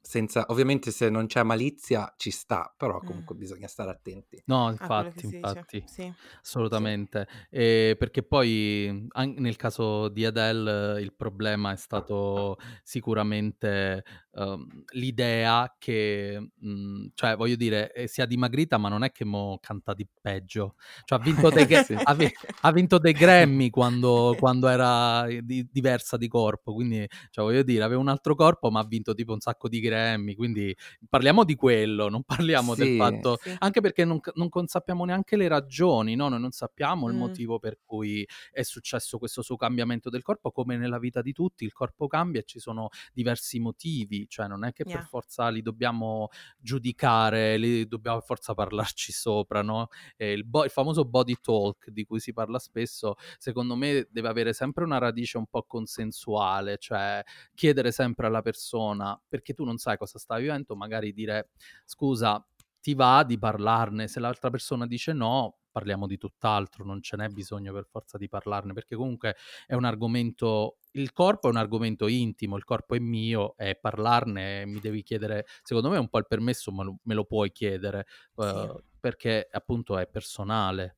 [0.00, 3.06] senza, ovviamente se non c'è malizia ci sta, però Mm.
[3.06, 4.42] comunque bisogna stare attenti.
[4.46, 6.14] No, A quello che infatti, infatti, Sì, sì.
[6.42, 7.26] assolutamente.
[7.50, 16.50] Eh, perché poi nel caso di Adele il problema è stato sicuramente ehm, l'idea che,
[16.64, 20.74] mm, cioè voglio dire, eh, sia dimagrita, ma non è che mo canta di peggio.
[21.04, 21.98] Cioè ha vinto dei, Sì.
[22.02, 22.16] ha
[22.60, 27.62] ha vinto dei Grammy quando, quando era eh, di- diversa di corpo, quindi cioè, voglio
[27.62, 30.74] dire, aveva un altro corpo, ma ha vinto tipo un sacco di Grammy, quindi
[31.08, 33.54] parliamo di quello, non parliamo del Sì, fatto, Sì.
[33.58, 36.28] anche perché non, non sappiamo neanche le ragioni, no?
[36.28, 37.16] Noi non sappiamo il Mm.
[37.16, 41.64] motivo per cui è successo questo suo cambiamento del corpo, come nella vita di tutti,
[41.64, 45.02] il corpo cambia e ci sono diversi motivi, cioè non è che per Yeah.
[45.02, 49.88] forza li dobbiamo giudicare, li dobbiamo per forza parlarci sopra, no?
[50.16, 54.52] Il, bo- il famoso body talk di cui si parla spesso, secondo me deve avere
[54.52, 57.22] sempre una radice un po' consensuale, cioè
[57.54, 61.50] chiedere sempre alla persona, perché tu non sai cosa sta vivendo, magari dire
[61.84, 62.44] scusa,
[62.80, 67.28] ti va di parlarne, se l'altra persona dice no, parliamo di tutt'altro, non ce n'è
[67.28, 69.36] bisogno per forza di parlarne, perché comunque
[69.66, 74.66] è un argomento, il corpo è un argomento intimo, il corpo è mio e parlarne
[74.66, 78.06] mi devi chiedere, secondo me un po' il permesso me lo, me lo puoi chiedere,
[78.36, 78.42] Sì.
[78.42, 80.96] eh, perché appunto è personale.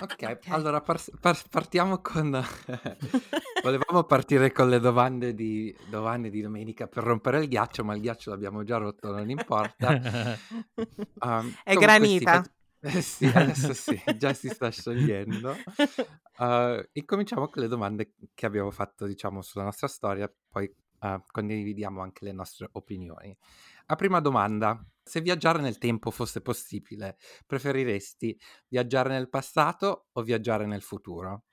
[0.00, 0.48] Ok, Ok.
[0.50, 2.30] allora par- par- partiamo con...
[3.62, 8.00] Volevamo partire con le domande di, domande di domenica per rompere il ghiaccio, ma il
[8.00, 10.38] ghiaccio l'abbiamo già rotto, non importa.
[11.20, 12.42] Um, È granita.
[12.42, 15.56] fac- eh sì, adesso sì, già si sta sciogliendo.
[16.38, 22.00] Uh, incominciamo con le domande che abbiamo fatto, diciamo, sulla nostra storia, poi uh, condividiamo
[22.00, 23.36] anche le nostre opinioni.
[23.86, 27.16] La prima domanda, se viaggiare nel tempo fosse possibile,
[27.46, 31.47] preferiresti viaggiare nel passato o viaggiare nel futuro?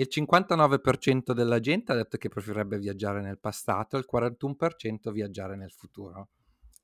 [0.00, 5.72] Il 59% della gente ha detto che preferirebbe viaggiare nel passato, il 41% viaggiare nel
[5.72, 6.30] futuro.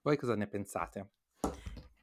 [0.02, 1.12] Voi cosa ne pensate?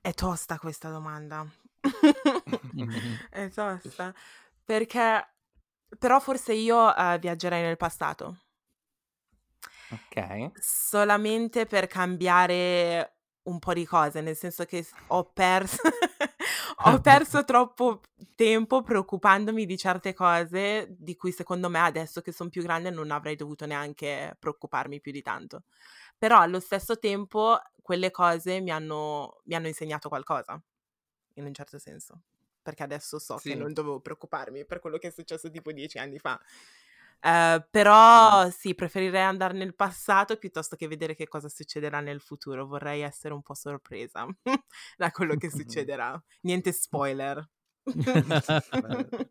[0.01, 1.45] È tosta questa domanda.
[3.29, 4.11] È tosta.
[4.65, 5.27] Perché
[5.99, 8.45] però forse io eh, viaggerei nel passato.
[9.91, 10.59] Ok.
[10.59, 15.77] Solamente per cambiare un po' di cose, nel senso che ho perso,
[16.85, 18.01] ho perso troppo
[18.35, 23.11] tempo preoccupandomi di certe cose di cui secondo me adesso che sono più grande non
[23.11, 25.63] avrei dovuto neanche preoccuparmi più di tanto.
[26.17, 30.61] Però allo stesso tempo quelle cose mi hanno, mi hanno insegnato qualcosa,
[31.35, 32.21] in un certo senso,
[32.61, 33.55] perché adesso so che Sì.
[33.55, 36.39] non dovevo preoccuparmi per quello che è successo tipo dieci anni fa.
[37.25, 42.65] Eh, però sì, preferirei andare nel passato piuttosto che vedere che cosa succederà nel futuro.
[42.67, 44.27] Vorrei essere un po' sorpresa
[44.97, 46.21] da quello che succederà.
[46.41, 47.49] Niente spoiler.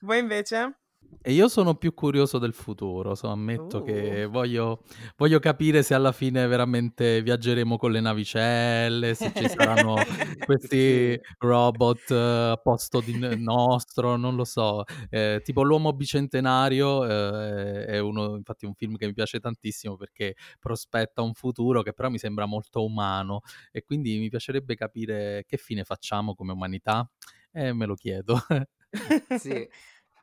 [0.00, 0.83] Voi invece?
[1.26, 4.30] E io sono più curioso del futuro, so, ammetto che Uh.
[4.30, 4.82] voglio,
[5.16, 9.94] voglio capire se alla fine veramente viaggeremo con le navicelle, se ci saranno
[10.44, 14.84] questi robot eh, a posto di nostro, non lo so.
[15.08, 20.34] Eh, tipo L'uomo bicentenario eh, è uno, infatti, un film che mi piace tantissimo perché
[20.60, 23.40] prospetta un futuro che però mi sembra molto umano
[23.72, 27.10] e quindi mi piacerebbe capire che fine facciamo come umanità
[27.50, 28.38] e me lo chiedo.
[29.28, 29.68] Sì,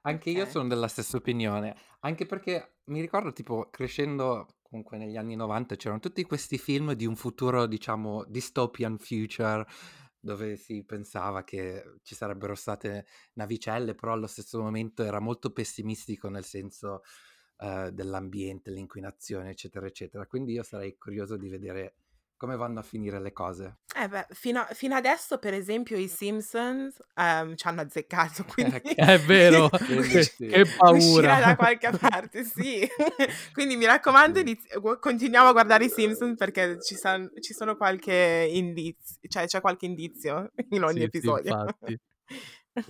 [0.02, 0.48] anche io Ok.
[0.48, 6.00] sono della stessa opinione, anche perché mi ricordo tipo crescendo comunque negli anni 90 c'erano
[6.00, 9.66] tutti questi film di un futuro, diciamo, dystopian future,
[10.20, 16.30] dove si pensava che ci sarebbero state navicelle, però allo stesso momento era molto pessimistico
[16.30, 17.02] nel senso
[17.58, 20.26] eh, dell'ambiente, l'inquinazione, eccetera, eccetera.
[20.28, 21.96] Quindi io sarei curioso di vedere
[22.42, 23.82] come vanno a finire le cose.
[23.96, 28.80] Eh beh, fino, a- fino adesso, per esempio, i Simpsons ehm, ci hanno azzeccato, quindi
[28.96, 29.70] È vero,
[30.10, 30.46] che, sì.
[30.46, 30.64] uscirà
[31.40, 31.56] da paura.
[31.56, 32.88] qualche parte, sì.
[33.54, 34.42] Quindi mi raccomando, Sì.
[34.42, 39.62] inizi- continuiamo a guardare i Simpsons perché ci, san- ci sono qualche indizio, cioè c'è
[39.62, 41.52] qualche indizio in ogni Sì, sì, episodio.
[41.54, 42.00] infatti.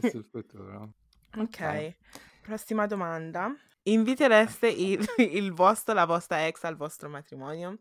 [0.09, 0.93] sul futuro.
[1.35, 1.93] Ok, Vai.
[2.41, 3.53] prossima domanda.
[3.83, 7.79] Invitereste il, il vostro, la vostra ex al vostro matrimonio?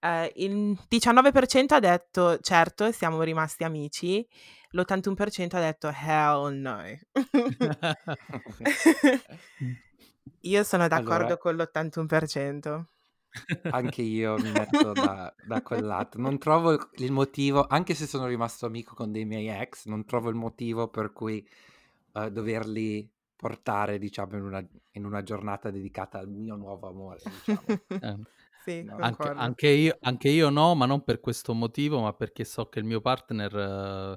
[0.00, 4.26] Eh, il 19% ha detto certo, siamo rimasti amici,
[4.70, 6.82] l'81% ha detto hell no.
[10.40, 12.84] Io sono d'accordo Allora, con l'81%.
[13.70, 16.18] anche io mi metto da, da quel lato.
[16.18, 20.28] Non trovo il motivo, anche se sono rimasto amico con dei miei ex, non trovo
[20.28, 21.46] il motivo per cui
[22.12, 27.64] eh, doverli portare, diciamo, in una, in una giornata dedicata al mio nuovo amore, diciamo.
[28.64, 28.96] Sì, No.
[28.98, 32.78] Anche, anche io, anche io no, ma non per questo motivo, ma perché so che
[32.78, 33.54] il mio partner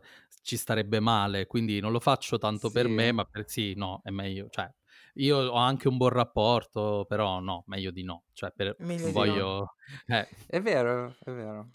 [0.02, 0.08] eh,
[0.42, 2.92] ci starebbe male, quindi non lo faccio tanto per Sì.
[2.94, 4.48] me, ma per sì, no, è meglio.
[4.50, 4.74] Cioè,
[5.16, 8.24] io ho anche un buon rapporto, però no, meglio di no.
[8.34, 9.12] Cioè, per, Meglio di no.
[9.12, 9.74] voglio...
[10.08, 11.68] eh, È vero, è vero.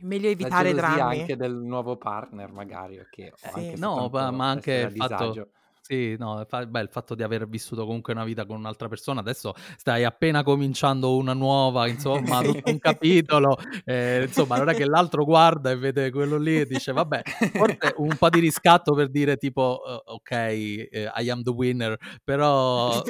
[0.00, 1.20] Meglio evitare drammi.
[1.20, 3.50] anche del nuovo partner, magari, o Sì.
[3.52, 5.50] anche No, ma, ma anche il fatto, disagio.
[5.88, 9.20] Sì, no, fa- beh, il fatto di aver vissuto comunque una vita con un'altra persona,
[9.20, 15.24] adesso stai appena cominciando una nuova, insomma, tutto un capitolo, eh, insomma, è che l'altro
[15.24, 17.22] guarda e vede quello lì e dice, vabbè,
[17.54, 21.96] forse un po' di riscatto per dire tipo, eh, ok, eh, I am the winner,
[22.22, 23.02] però,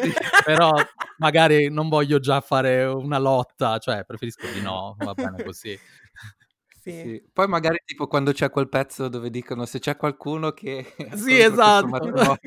[0.44, 0.72] però
[1.16, 5.76] magari non voglio già fare una lotta, cioè preferisco di no, va bene così.
[6.90, 7.00] Sì.
[7.00, 7.28] Sì.
[7.32, 12.38] Poi magari tipo quando c'è quel pezzo dove dicono se c'è qualcuno che Sì, esatto.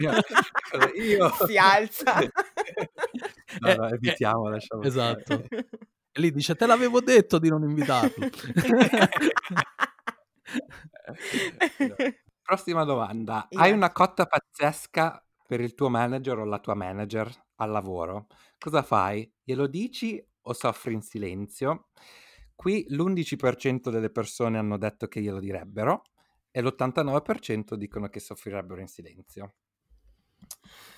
[0.96, 1.30] io.
[1.48, 2.16] Si alza.
[3.60, 5.44] No, Eh, no, eh, evitiamo, lasciamo esatto.
[6.14, 8.28] E lì dice, te l'avevo detto di non invitarlo.
[12.44, 13.48] Prossima domanda.
[13.52, 13.76] Hai Yes.
[13.76, 18.28] una cotta pazzesca per il tuo manager o la tua manager al lavoro?
[18.58, 19.30] Cosa fai?
[19.44, 21.88] Glielo dici o soffri in silenzio?
[22.62, 26.04] Qui l'11% delle persone hanno detto che glielo direbbero
[26.52, 29.56] e l'89% dicono che soffrirebbero in silenzio.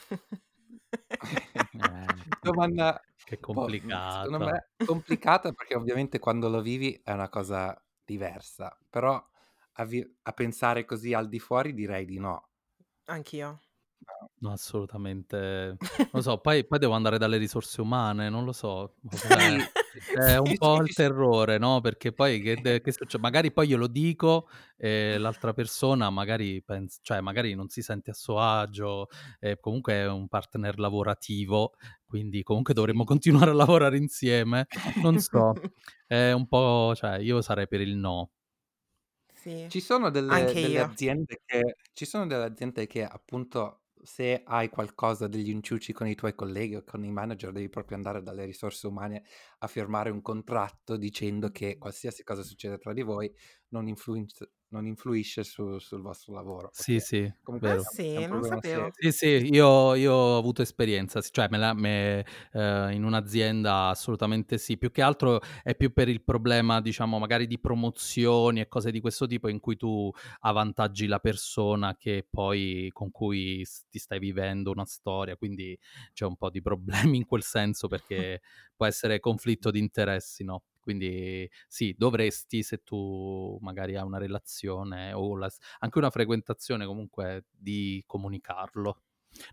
[2.41, 4.45] Domanda che boh, secondo complicata.
[4.45, 9.25] me complicata perché ovviamente quando lo vivi è una cosa diversa, però
[9.75, 12.49] a, vi- a pensare così al di fuori direi di no.
[13.05, 13.61] Anch'io.
[14.39, 14.51] No.
[14.51, 15.77] Assolutamente.
[15.79, 18.95] Non lo so, poi, poi devo andare dalle risorse umane, non lo so.
[20.13, 20.93] È un sì, po' sì, il sì.
[20.95, 21.79] terrore, no?
[21.81, 23.21] Perché poi che, de- che succede?
[23.21, 28.11] Magari poi io lo dico e l'altra persona magari pensa, cioè magari non si sente
[28.11, 29.07] a suo agio,
[29.39, 33.03] e comunque è un partner lavorativo, quindi comunque dovremmo
[33.45, 34.67] continuare a lavorare insieme.
[35.01, 35.53] Non so,
[36.05, 38.31] è un po', cioè io sarei per il no.
[39.33, 40.83] Sì, Ci sono delle, anche delle io.
[40.85, 46.15] aziende che, ci sono delle aziende che appunto se hai qualcosa degli inciuci con i
[46.15, 49.23] tuoi colleghi o con i manager devi proprio andare dalle risorse umane
[49.59, 53.33] a firmare un contratto dicendo che qualsiasi cosa succede tra di voi
[53.69, 56.73] non, influisce, non influisce su- sul vostro lavoro.
[56.75, 57.83] Sì, sì, comunque Ah vero.
[58.11, 58.95] è sì, non sapevo.
[58.95, 64.57] Sì, sì, io, io ho avuto esperienza, cioè me la- me- eh, in un'azienda assolutamente
[64.57, 68.89] sì, più che altro è più per il problema, diciamo, magari di promozioni e cose
[68.91, 70.09] di questo tipo in cui tu
[70.39, 75.77] avvantaggi la persona che poi con cui ti stai vivendo una storia, quindi
[76.13, 78.41] c'è un po' di problemi in quel senso perché
[78.75, 80.63] può essere conflitto di interessi, no?
[80.83, 87.45] Quindi sì, dovresti se tu magari hai una relazione o la- anche una frequentazione comunque
[87.49, 89.01] di comunicarlo.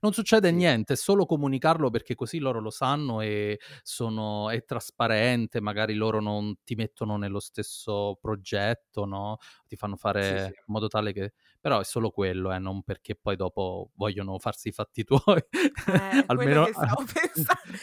[0.00, 0.52] Non succede Sì.
[0.52, 6.20] niente, è solo comunicarlo perché così loro lo sanno e sono è trasparente, magari loro
[6.20, 10.52] non ti mettono nello stesso progetto, no, ti fanno Sì, sì.
[10.52, 14.38] fare in modo tale che però è solo quello, eh, non perché poi dopo vogliono
[14.38, 15.42] farsi i fatti tuoi.
[15.86, 17.04] Eh, Almeno stavo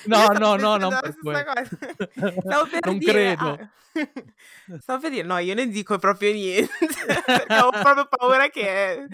[0.05, 1.45] no, no, no, la per.
[2.43, 3.63] Stavo per non dire credo.
[4.69, 6.69] ah stavo per dire: "No, io non dico proprio niente",
[7.33, 9.07] perché ho proprio paura che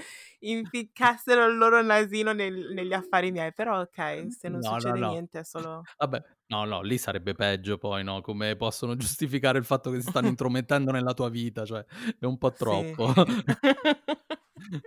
[0.49, 5.01] impiccassero il loro nasino nel negli affari miei, però okay, se non No, no, succede
[5.01, 5.17] no.
[5.19, 9.65] niente è solo Vabbè, no, no, lì sarebbe peggio poi, no, come possono giustificare il
[9.65, 11.85] fatto che si stanno intromettendo nella tua vita, cioè
[12.19, 12.95] è un po' Sì.
[12.95, 13.13] troppo.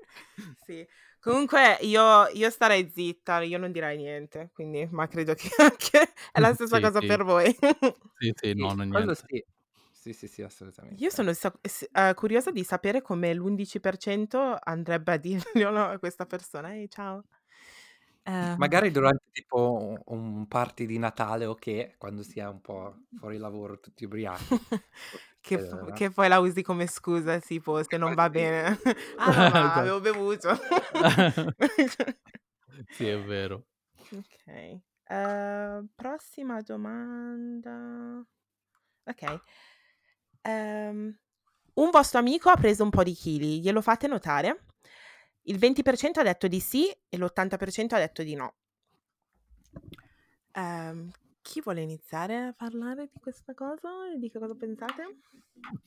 [0.58, 0.86] Sì.
[1.20, 6.40] Comunque io io starei zitta, io non direi niente, quindi ma credo che anche è
[6.40, 7.04] la stessa Sì, cosa sì.
[7.04, 7.56] per voi.
[8.18, 9.14] Sì, sì, no, Sì, no, quello niente.
[9.14, 9.44] sì.
[10.06, 10.42] Sì, sì, sì,
[10.98, 11.10] Io assolutamente.
[11.10, 16.72] sono sa s ehm, curiosa di sapere come l'11% andrebbe a dirglielo a questa persona:
[16.74, 17.24] "Ehi, ciao".
[18.26, 19.56] Ehm Magari durante tipo
[20.06, 24.04] u un party di Natale o che, quando si è un po' fuori lavoro, tutti
[24.04, 24.62] ubriachi,
[25.08, 25.92] può Che succedere, p no?
[25.92, 28.78] che poi la usi come scusa, tipo se non va bene.
[29.16, 30.50] "Ah no, ma avevo bevuto".
[32.90, 33.66] Sì, è vero.
[34.12, 34.82] Okay.
[35.08, 38.24] Ehm, prossima domanda.
[39.08, 39.42] Okay.
[40.46, 41.18] Ehm,
[41.74, 44.64] un vostro amico ha preso un po' di chili, glielo fate notare?
[45.42, 48.54] Il 20% ha detto di sì e l'80% ha detto di no.
[50.54, 51.10] Ehm,
[51.42, 55.18] chi vuole iniziare a parlare di questa cosa e di che cosa pensate?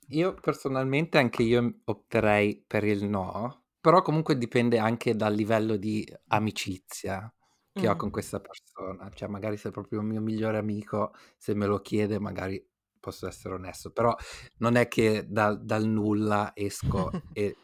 [0.10, 6.06] Io personalmente anche io opterei per il no, però comunque dipende anche dal livello di
[6.28, 7.32] amicizia
[7.74, 7.96] che ho Mh.
[7.96, 9.10] con questa persona.
[9.12, 12.69] Cioè magari se è proprio un mio migliore amico, se me lo chiede magari
[13.00, 14.16] posso essere onesto, però
[14.58, 17.56] non è che dal dal nulla esco e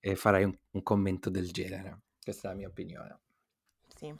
[0.00, 2.02] e farei un un commento del genere.
[2.22, 3.20] Questa è la mia opinione.
[3.96, 4.14] Sì,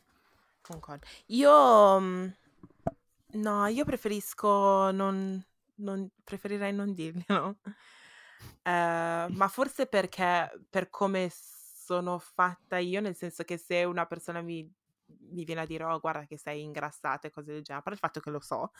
[0.62, 1.07] concordo.
[1.26, 2.34] Io, mhmm,
[3.34, 5.42] no, io preferisco non
[5.76, 7.59] non preferirei non dirglielo.
[8.62, 14.42] Ehm, ma forse perché per come sono fatta io, nel senso che se una persona
[14.42, 14.70] mi
[15.32, 18.06] mi viene a dire: "Oh, guarda che sei ingrassata" e cose del genere, parte il
[18.06, 18.70] fatto che lo so,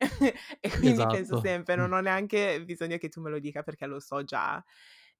[0.60, 1.38] e quindi penso Esatto.
[1.38, 4.62] sempre: "Non ho neanche bisogno che tu me lo dica perché lo so già".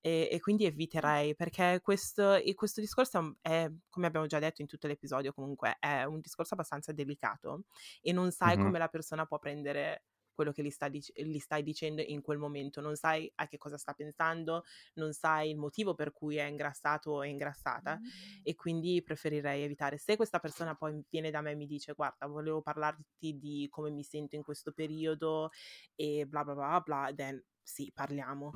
[0.00, 4.38] E e quindi eviterei, perché questo e questo discorso è un è, come abbiamo già
[4.38, 7.64] detto in tutto l'episodio comunque, è un discorso abbastanza delicato
[8.00, 8.58] e non sai Mh-mh.
[8.58, 10.04] come la persona può prendere
[10.38, 13.58] quello che gli sta dic gli stai dicendo in quel momento, non sai a che
[13.58, 14.62] cosa sta pensando,
[14.94, 17.98] non sai il motivo per cui è ingrassato o è ingrassata
[18.42, 19.98] e quindi preferirei evitare.
[19.98, 23.90] Se questa persona poi viene da me e mi dice: "Guarda, volevo parlarti di come
[23.90, 25.50] mi sento in questo periodo
[25.96, 28.52] e bla bla bla bla", then sì, parliamo.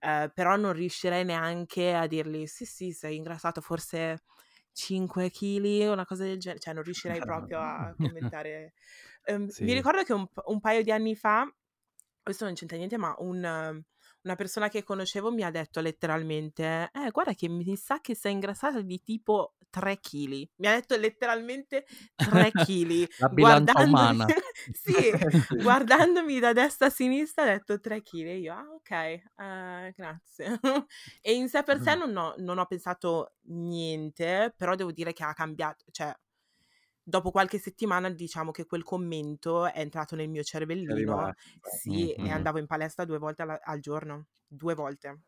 [0.00, 4.22] Ehm, però non riuscirei neanche a dirgli: "Sì, sì, sei ingrassato forse
[4.74, 8.74] 5 chili", una cosa del gene cioè non riuscirei proprio a commentare.
[9.60, 9.74] Mi Sì.
[9.74, 11.46] ricordo che un un paio di anni fa,
[12.22, 13.82] questo non c'entra niente, ma un
[14.24, 18.32] una persona che conoscevo mi ha detto letteralmente: "Eh, guarda che mi sa che sei
[18.32, 20.48] ingrassata di tipo 3 chili".
[20.56, 21.86] Mi ha detto letteralmente
[22.20, 24.34] 3 chili, La bilancia guardandomi umana.
[24.72, 25.12] sì,
[25.48, 25.56] Sì.
[25.56, 30.58] guardandomi da destra a sinistra ha detto 3 chili e io: "Ah okay, ehm, grazie".
[31.22, 35.24] E in sé per sé non ho non ho pensato niente, però devo dire che
[35.24, 36.14] ha cambiat cioè
[37.04, 42.30] dopo qualche settimana diciamo che quel commento è entrato nel mio cervellino sì, e Mh-mh.
[42.30, 45.20] andavo in palestra 2 volte alla al giorno, 2 volte.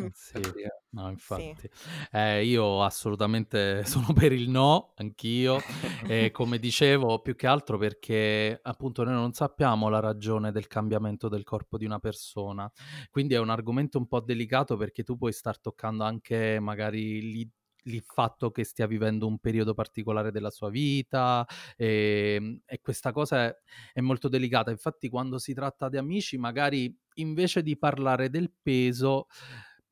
[0.00, 1.54] Eh sì, Sì, no Sì.
[1.54, 1.68] infatti.
[2.10, 5.62] Eh, io assolutamente sono per il no, anch'io.
[6.04, 11.28] E come dicevo, più che altro perché appunto noi non sappiamo la ragione del cambiamento
[11.28, 12.70] del corpo di una persona.
[13.10, 17.50] Quindi è un argomento un po' delicato perché tu puoi star toccando anche magari l'i
[17.84, 23.44] il fatto che stia vivendo un periodo particolare della sua vita, ehm, e questa cosa
[23.46, 23.56] è
[23.92, 24.70] è molto delicata.
[24.70, 29.26] Infatti quando si tratta di amici magari invece di parlare del peso,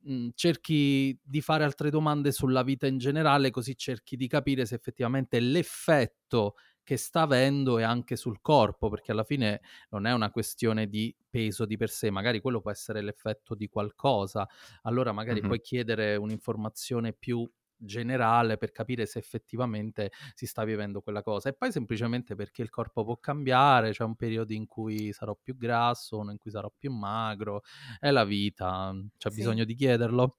[0.05, 4.75] mhmm, cerchi di fare altre domande sulla vita in generale, così cerchi di capire se
[4.75, 10.31] effettivamente l'effetto che sta avendo è anche sul corpo, perché alla fine non è una
[10.33, 14.49] questione di peso di per sé, magari quello può essere l'effetto di qualcosa.
[14.83, 15.45] Allora magari Mh-mh.
[15.45, 17.49] puoi chiedere un'informazione più
[17.85, 21.49] generale per capire se effettivamente si sta vivendo quella cosa.
[21.49, 25.57] E poi semplicemente perché il corpo può cambiare, c'è un periodo in cui sarò più
[25.57, 27.63] grasso, uno in cui sarò più magro,
[27.99, 29.35] è la vita, c'è Sì.
[29.35, 30.39] bisogno di chiederlo?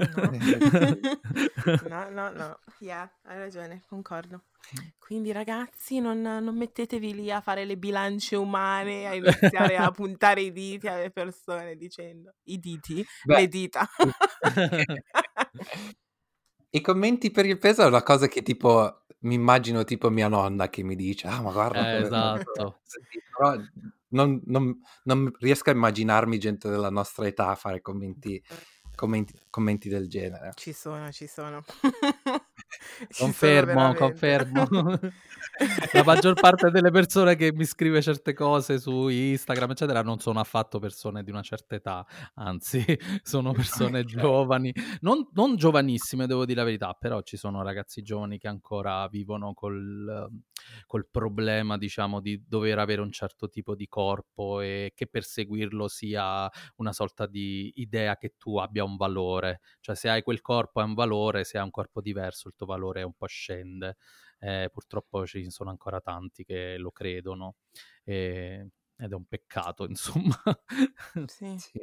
[0.00, 0.30] No.
[1.88, 2.58] No, no, no.
[2.78, 4.44] Yeah, hai ragione, concordo.
[4.98, 10.42] Quindi ragazzi non non mettetevi lì a fare le bilance umane, a iniziare a puntare
[10.42, 13.04] i diti alle persone dicendo i diti?
[13.24, 13.88] Beh, Le dita.
[16.74, 20.70] I commenti per il peso è una cosa che tipo mi immagino tipo mia nonna
[20.70, 22.80] che mi dice: "Ah, ma guarda Eh, come" esatto.
[23.30, 23.56] però
[24.08, 28.42] non non non riesco a immaginarmi gente della nostra età a fare commenti
[28.94, 30.56] commenti commenti del genere.
[30.58, 31.64] Ci sono, ci sono.
[33.18, 34.66] Confermo, confermo.
[35.92, 40.40] La maggior parte delle persone che mi scrive certe cose su Instagram, eccetera, non sono
[40.40, 42.84] affatto persone di una certa età, anzi
[43.22, 48.38] sono persone giovani, non non giovanissime devo dire la verità, però ci sono ragazzi giovani
[48.38, 50.28] che ancora vivono col
[50.86, 56.48] col problema, diciamo, di dover avere un certo tipo di corpo e che perseguirlo sia
[56.76, 59.60] una sorta di idea che tu abbia un valore.
[59.80, 62.66] Cioè se hai quel corpo hai un valore, se hai un corpo diverso il tuo
[62.66, 63.96] valore un po' scende.
[64.38, 67.56] Eh, purtroppo ci sono ancora tanti che lo credono
[68.04, 70.36] e- ed è un peccato, insomma.
[71.26, 71.62] Sì.
[71.72, 71.80] Sì.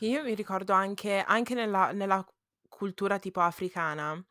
[0.00, 2.24] Io mi ricordo anche anche nella nella
[2.68, 4.22] cultura tipo africana,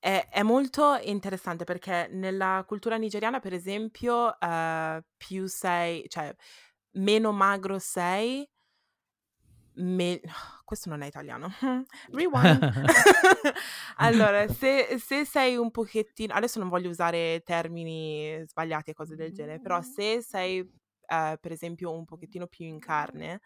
[0.00, 6.34] è è molto interessante perché nella cultura nigeriana, per esempio, ehm, più sei cioè
[6.92, 8.48] meno magro sei
[9.76, 10.20] me
[10.64, 11.48] questo non è italiano.
[12.12, 12.64] Rewind.
[13.96, 19.32] Allora, se se sei un pochettino adesso non voglio usare termini sbagliati e cose del
[19.32, 20.58] genere, però se sei,
[21.06, 23.40] ehm, per esempio un pochettino più in carne,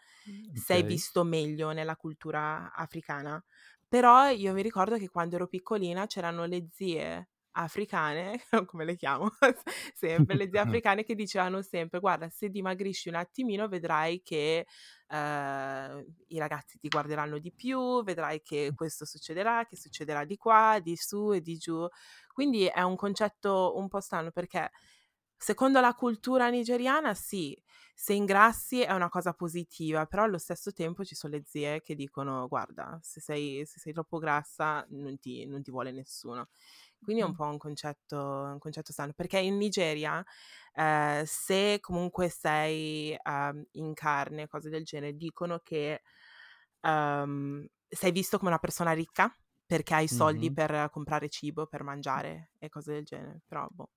[0.52, 0.84] sei Ok.
[0.84, 3.42] visto meglio nella cultura africana.
[3.94, 9.28] Però io mi ricordo che quando ero piccolina c'erano le zie africane, come le chiamo
[9.94, 14.66] sempre, le zie africane che dicevano sempre: "Guarda, se dimagrisci un attimino vedrai che,
[15.08, 20.80] ehm, i ragazzi ti guarderanno di più, vedrai che questo succederà, che succederà di qua,
[20.82, 21.86] di su e di giù".
[22.32, 24.70] Quindi è un concetto un po' strano perché
[25.44, 27.60] secondo la cultura nigeriana sì,
[27.94, 31.94] se ingrassi è una cosa positiva, però allo stesso tempo ci sono le zie che
[31.94, 36.48] dicono: "Guarda, se sei se sei troppo grassa non ti non ti vuole nessuno".
[37.00, 40.24] Quindi è un po' un concetto un concetto strano, perché in Nigeria,
[40.72, 46.00] ehm, se comunque sei, uhm, in carne, cose del genere, dicono che,
[46.82, 49.30] uhm, sei visto come una persona ricca,
[49.66, 50.54] perché hai soldi Mhm.
[50.54, 53.88] per comprare cibo, per mangiare e cose del genere, però boh.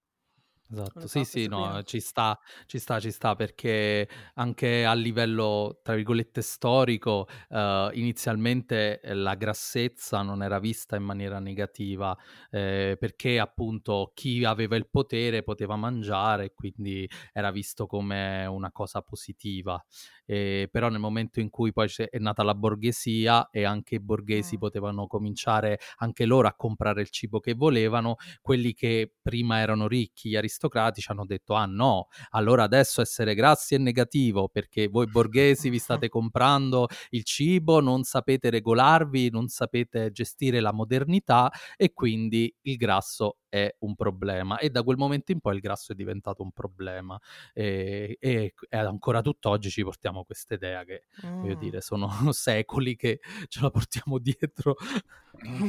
[0.70, 5.96] Esatto, sì, sì, no, ci sta, ci sta, ci sta perché anche a livello, tra
[5.96, 12.18] virgolette, storico, eh, inizialmente eh, la grassezza non era vista in maniera negativa,
[12.50, 19.02] eh, perché appunto chi aveva il potere poteva mangiare quindi era visto come una cosa
[19.02, 19.82] positiva.
[20.26, 24.58] Eh, però nel momento in cui poi è nata la borghesia e anche i borghesi
[24.58, 24.58] Mh.
[24.58, 30.30] potevano cominciare anche loro a comprare il cibo che volevano, quelli che prima erano ricchi,
[30.30, 30.56] gli aristocratici,
[31.08, 36.10] hanno detto: ah no, allora adesso essere grassi è negativo perché voi borghesi vi state
[36.10, 43.38] comprando il cibo, non sapete regolarvi, non sapete gestire la modernità e quindi il grasso
[43.66, 44.58] è un problema.
[44.60, 47.20] E da quel momento in poi il grasso è diventato un problema.
[47.54, 51.60] E, e- e ancora tutt'oggi ci portiamo questa idea che, voglio Mh.
[51.60, 54.76] dire, sono secoli che ce la portiamo dietro.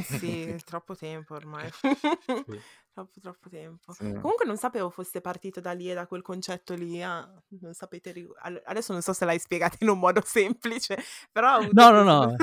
[0.03, 1.69] Sì, troppo tempo ormai.
[1.71, 2.59] Sì.
[2.91, 3.93] Troppo, troppo tempo.
[3.93, 4.11] Sì.
[4.13, 7.29] Comunque non sapevo fosse partito da lì e da quel concetto lì, ah,
[7.61, 8.27] non sapete
[8.65, 10.97] adesso non so se l'hai spiegato in un modo semplice,
[11.31, 12.35] però No, no, no.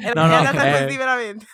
[0.00, 1.46] È No, no, andata eh, così veramente.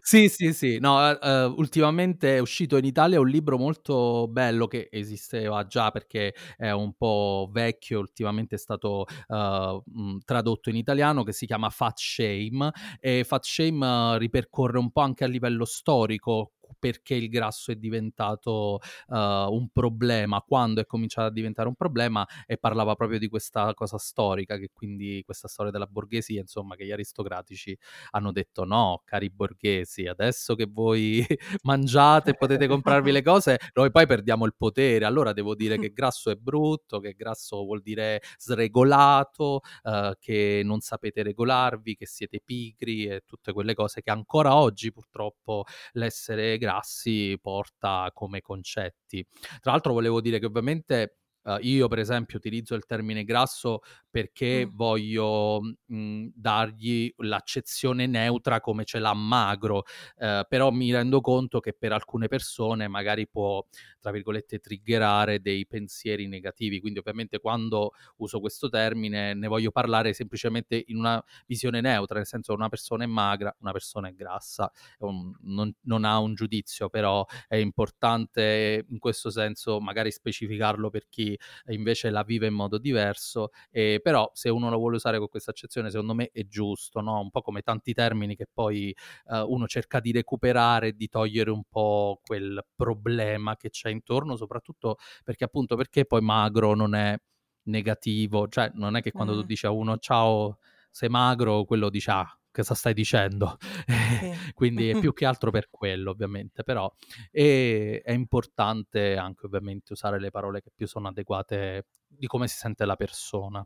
[0.00, 0.78] Sì, sì, sì.
[0.80, 6.34] No, eh, ultimamente è uscito in Italia un libro molto bello che esisteva già perché
[6.56, 11.98] è un po' vecchio, ultimamente è stato mh, tradotto in italiano che si chiama Fat
[11.98, 12.70] Shame
[13.00, 17.76] e Fat Shame eh, ripercorre un po' anche a livello storico perché il grasso è
[17.76, 23.28] diventato eh, un problema, quando è cominciato a diventare un problema e parlava proprio di
[23.28, 27.76] questa cosa storica, che quindi questa storia della borghesia, insomma, che gli aristocratici
[28.10, 31.24] hanno detto no, cari borghesi, adesso che voi
[31.62, 35.04] mangiate e potete comprarvi le cose, noi poi perdiamo il potere.
[35.04, 40.80] Allora devo dire che grasso è brutto, che grasso vuol dire sregolato, eh, che non
[40.80, 47.38] sapete regolarvi, che siete pigri e tutte quelle cose che ancora oggi purtroppo l'essere grassi
[47.40, 49.24] porta come concetti.
[49.60, 53.80] Tra l'altro volevo dire che ovviamente Uh, io, per esempio, utilizzo il termine grasso
[54.10, 54.70] perché Mh.
[54.74, 59.78] voglio mh, dargli l'accezione neutra come ce l'ha magro,
[60.16, 63.64] uh, però mi rendo conto che per alcune persone magari può,
[63.98, 66.80] tra virgolette, triggerare dei pensieri negativi.
[66.80, 72.26] Quindi, ovviamente, quando uso questo termine ne voglio parlare semplicemente in una visione neutra, nel
[72.26, 76.90] senso una persona è magra, una persona è grassa, un, non, non ha un giudizio,
[76.90, 81.37] però è importante in questo senso magari specificarlo per chi
[81.68, 85.50] invece la vive in modo diverso, e però se uno lo vuole usare con questa
[85.50, 87.20] accezione secondo me è giusto, no?
[87.20, 88.94] un po' come tanti termini che poi
[89.26, 94.96] uh, uno cerca di recuperare, di togliere un po' quel problema che c'è intorno, soprattutto
[95.24, 97.16] perché appunto perché poi magro non è
[97.64, 99.40] negativo, cioè non è che quando mm.
[99.40, 100.58] tu dici a uno ciao
[100.90, 103.56] sei magro, quello dice ah cosa stai dicendo?
[104.18, 104.52] Sì.
[104.54, 106.92] Quindi è più che altro per quello, ovviamente, però
[107.30, 112.56] è, è, importante anche ovviamente usare le parole che più sono adeguate di come si
[112.56, 113.64] sente la persona.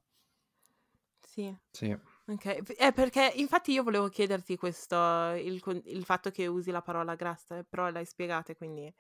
[1.21, 1.57] Sì.
[1.71, 1.97] Sì.
[2.27, 4.97] Ok, eh, perché infatti io volevo chiederti questo,
[5.35, 8.93] il, il fatto che usi la parola grassa, però l'hai spiegata, quindi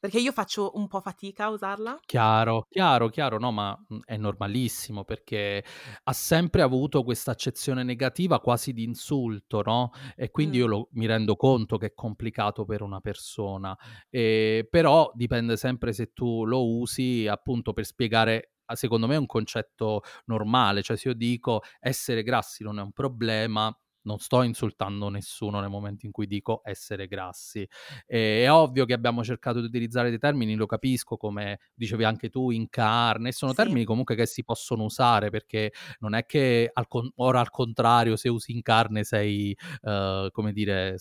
[0.00, 2.00] perché io faccio un po' fatica a usarla.
[2.06, 5.62] Chiaro, chiaro, chiaro, no, ma mhmm, è normalissimo perché
[6.02, 9.90] ha sempre avuto questa accezione negativa quasi di insulto, no?
[10.16, 13.76] E quindi io lo, mi rendo conto che è complicato per una persona,
[14.08, 19.26] eh, però dipende sempre se tu lo usi appunto per spiegare secondo me è un
[19.26, 25.08] concetto normale, cioè se io dico essere grassi non è un problema, non sto insultando
[25.08, 27.66] nessuno nel momento in cui dico essere grassi.
[28.06, 32.28] E è ovvio che abbiamo cercato di utilizzare dei termini, lo capisco, come dicevi anche
[32.30, 33.58] tu, in carne, sono sì.
[33.58, 38.16] termini comunque che si possono usare perché non è che al con- ora al contrario
[38.16, 40.96] se usi in carne sei, uh, come dire,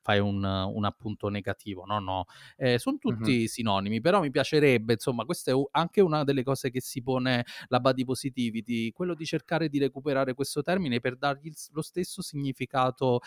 [0.00, 2.24] fai un, un, appunto negativo, no, no,
[2.56, 3.44] eh, sono tutti mm-hmm.
[3.44, 7.80] sinonimi, però mi piacerebbe, insomma, questa è anche una delle cose che si pone la
[7.80, 13.20] body positivity, quello di cercare di recuperare questo termine per dargli lo stesso significato significato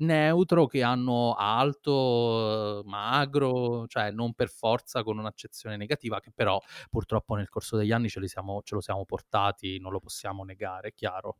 [0.00, 7.34] neutro che hanno alto, magro, cioè non per forza con un'accezione negativa che però purtroppo
[7.34, 10.94] nel corso degli anni ce, siamo, ce lo siamo portati, non lo possiamo negare, è
[10.94, 11.38] chiaro.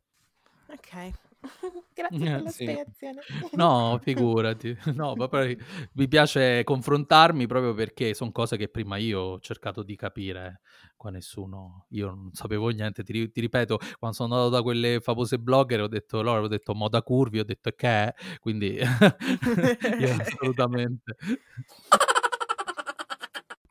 [0.67, 1.28] Ok,
[1.93, 2.63] grazie per la sì.
[2.63, 3.21] spiegazione.
[3.53, 4.77] No, figurati.
[4.93, 5.57] No, ma poi
[5.93, 10.61] mi piace confrontarmi proprio perché sono cose che prima io ho cercato di capire
[10.95, 15.39] qua nessuno, io non sapevo niente, ti, ti ripeto, quando sono andato da quelle famose
[15.39, 18.75] blogger ho detto, loro ho detto moda curvi, ho detto che è, quindi
[19.99, 21.15] io assolutamente.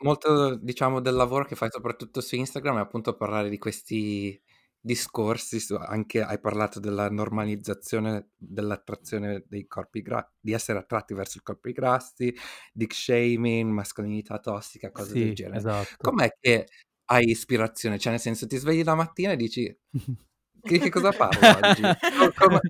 [0.00, 4.40] Molto, diciamo, del lavoro che fai soprattutto su Instagram è appunto parlare di questi
[4.80, 11.38] discorsi, su, anche hai parlato della normalizzazione dell'attrazione dei corpi grassi, di essere attratti verso
[11.38, 12.34] i corpi grassi,
[12.72, 15.58] dick shaming, mascolinità tossica, cose sì, del genere.
[15.58, 15.96] Esatto.
[15.98, 16.66] Com'è che
[17.06, 17.98] hai ispirazione?
[17.98, 19.78] Cioè, nel senso, ti svegli la mattina e dici,
[20.62, 21.82] che, che cosa parlo oggi?
[22.36, 22.60] come,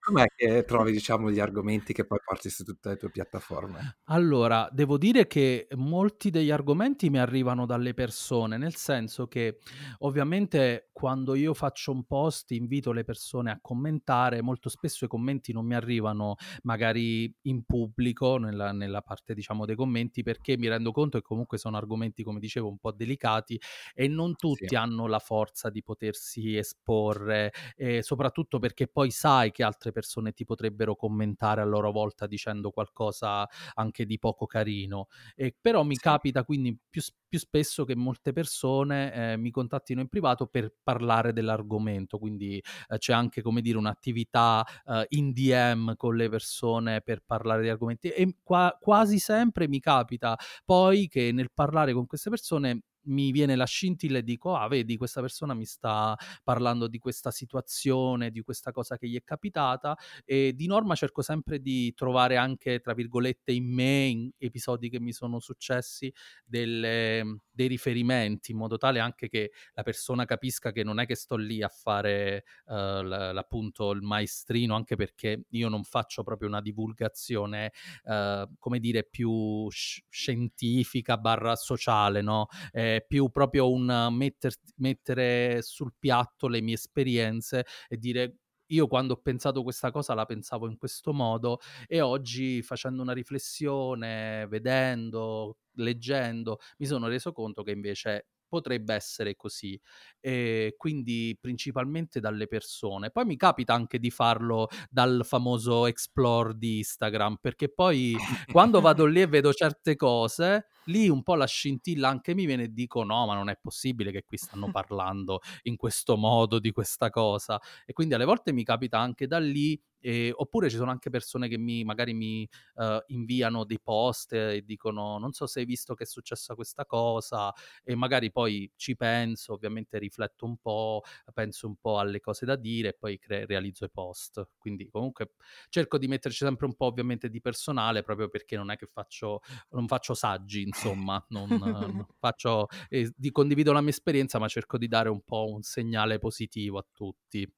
[0.00, 3.98] com'è che trovi, diciamo, gli argomenti che poi porti su tutte le tue piattaforme?
[4.04, 9.58] Allora, devo dire che molti degli argomenti mi arrivano dalle persone, nel senso che
[9.98, 15.52] ovviamente quando io faccio un post invito le persone a commentare, molto spesso i commenti
[15.52, 20.92] non mi arrivano magari in pubblico, nella, nella parte diciamo dei commenti, perché mi rendo
[20.92, 23.60] conto che comunque sono argomenti, come dicevo, un po' delicati
[23.94, 24.74] e non tutti sì.
[24.74, 30.44] hanno la forza di potersi esporre, eh, soprattutto perché poi sai che altre persone ti
[30.44, 35.06] potrebbero commentare a loro volta dicendo qualcosa anche di poco carino.
[35.36, 36.00] E, però mi sì.
[36.00, 41.32] capita quindi più, più, spesso che molte persone eh, mi contattino in privato per parlare
[41.32, 47.22] dell'argomento, quindi eh, c'è anche come dire un'attività eh, in DM con le persone per
[47.24, 52.30] parlare di argomenti e qua, quasi sempre mi capita poi che nel parlare con queste
[52.30, 56.98] persone mi viene la scintilla e dico, ah, vedi, questa persona mi sta parlando di
[56.98, 61.92] questa situazione, di questa cosa che gli è capitata e di norma cerco sempre di
[61.94, 66.12] trovare anche, tra virgolette, in me, in episodi che mi sono successi,
[66.44, 71.14] delle, dei riferimenti in modo tale anche che la persona capisca che non è che
[71.14, 76.60] sto lì a fare uh, appunto il maestrino, anche perché io non faccio proprio una
[76.60, 77.72] divulgazione,
[78.04, 82.46] uh, come dire, più scientifica barra sociale, no?
[82.72, 88.36] Eh, più proprio un metter, mettere sul piatto le mie esperienze e dire
[88.72, 93.12] io quando ho pensato questa cosa la pensavo in questo modo e oggi facendo una
[93.12, 99.80] riflessione, vedendo, leggendo, mi sono reso conto che invece potrebbe essere così.
[100.20, 103.10] E quindi principalmente dalle persone.
[103.10, 108.14] Poi mi capita anche di farlo dal famoso explore di Instagram, perché poi
[108.50, 112.64] quando vado lì e vedo certe cose, lì un po' la scintilla anche mi viene
[112.64, 116.72] e dico no, ma non è possibile che qui stanno parlando in questo modo di
[116.72, 117.60] questa cosa.
[117.84, 121.48] E quindi alle volte mi capita anche da lì e, oppure ci sono anche persone
[121.48, 125.94] che mi, magari mi uh, inviano dei post e dicono non so se hai visto
[125.94, 127.52] che è successa questa cosa
[127.84, 131.02] e magari poi ci penso, ovviamente rifletto un po',
[131.32, 134.48] penso un po' alle cose da dire e poi cre- realizzo i post.
[134.58, 135.34] Quindi comunque
[135.68, 139.40] cerco di metterci sempre un po' ovviamente di personale proprio perché non è che faccio,
[139.70, 144.88] non faccio saggi, insomma, non, faccio, eh, di, condivido la mia esperienza, ma cerco di
[144.88, 147.48] dare un po' un segnale positivo a tutti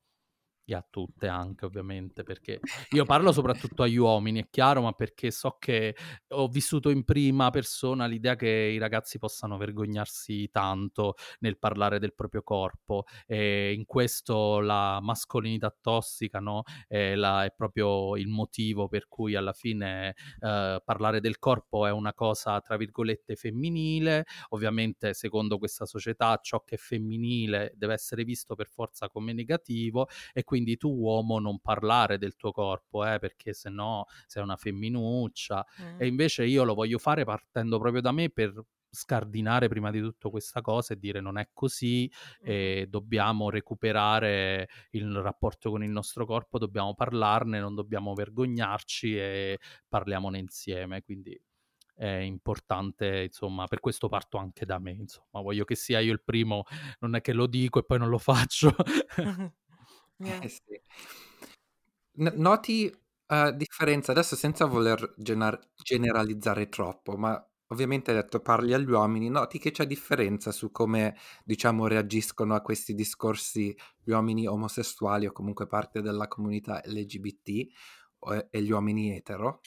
[0.67, 2.61] e a tutte anche ovviamente perché
[2.93, 5.95] io parlo soprattutto agli uomini è chiaro ma perché so che
[6.29, 12.15] ho vissuto in prima persona l'idea che i ragazzi possano vergognarsi tanto nel parlare del
[12.15, 16.63] proprio corpo e in questo la mascolinità tossica no?
[16.89, 21.91] è, la, è proprio il motivo per cui alla fine eh, parlare del corpo è
[21.91, 28.25] una cosa tra virgolette femminile ovviamente secondo questa società ciò che è femminile deve essere
[28.25, 33.05] visto per forza come negativo e quindi quindi tu uomo non parlare del tuo corpo,
[33.05, 35.67] eh, perché se no sei una femminuccia.
[35.83, 36.01] Mm.
[36.01, 38.55] E invece io lo voglio fare partendo proprio da me per
[38.89, 42.45] scardinare prima di tutto questa cosa e dire non è così mm.
[42.45, 49.59] e dobbiamo recuperare il rapporto con il nostro corpo, dobbiamo parlarne, non dobbiamo vergognarci e
[49.89, 51.03] parliamone insieme.
[51.03, 51.37] Quindi
[51.97, 56.23] è importante, insomma, per questo parto anche da me, insomma, voglio che sia io il
[56.23, 56.65] primo,
[57.01, 58.73] non è che lo dico e poi non lo faccio.
[60.21, 60.81] Eh sì.
[62.17, 62.93] N noti,
[63.29, 69.29] uhm, differenza adesso senza voler genar generalizzare troppo, ma ovviamente hai detto parli agli uomini,
[69.29, 75.33] noti che c'è differenza su come, diciamo, reagiscono a questi discorsi gli uomini omosessuali o
[75.33, 77.67] comunque parte della comunità LGBT
[78.51, 79.65] e gli uomini etero?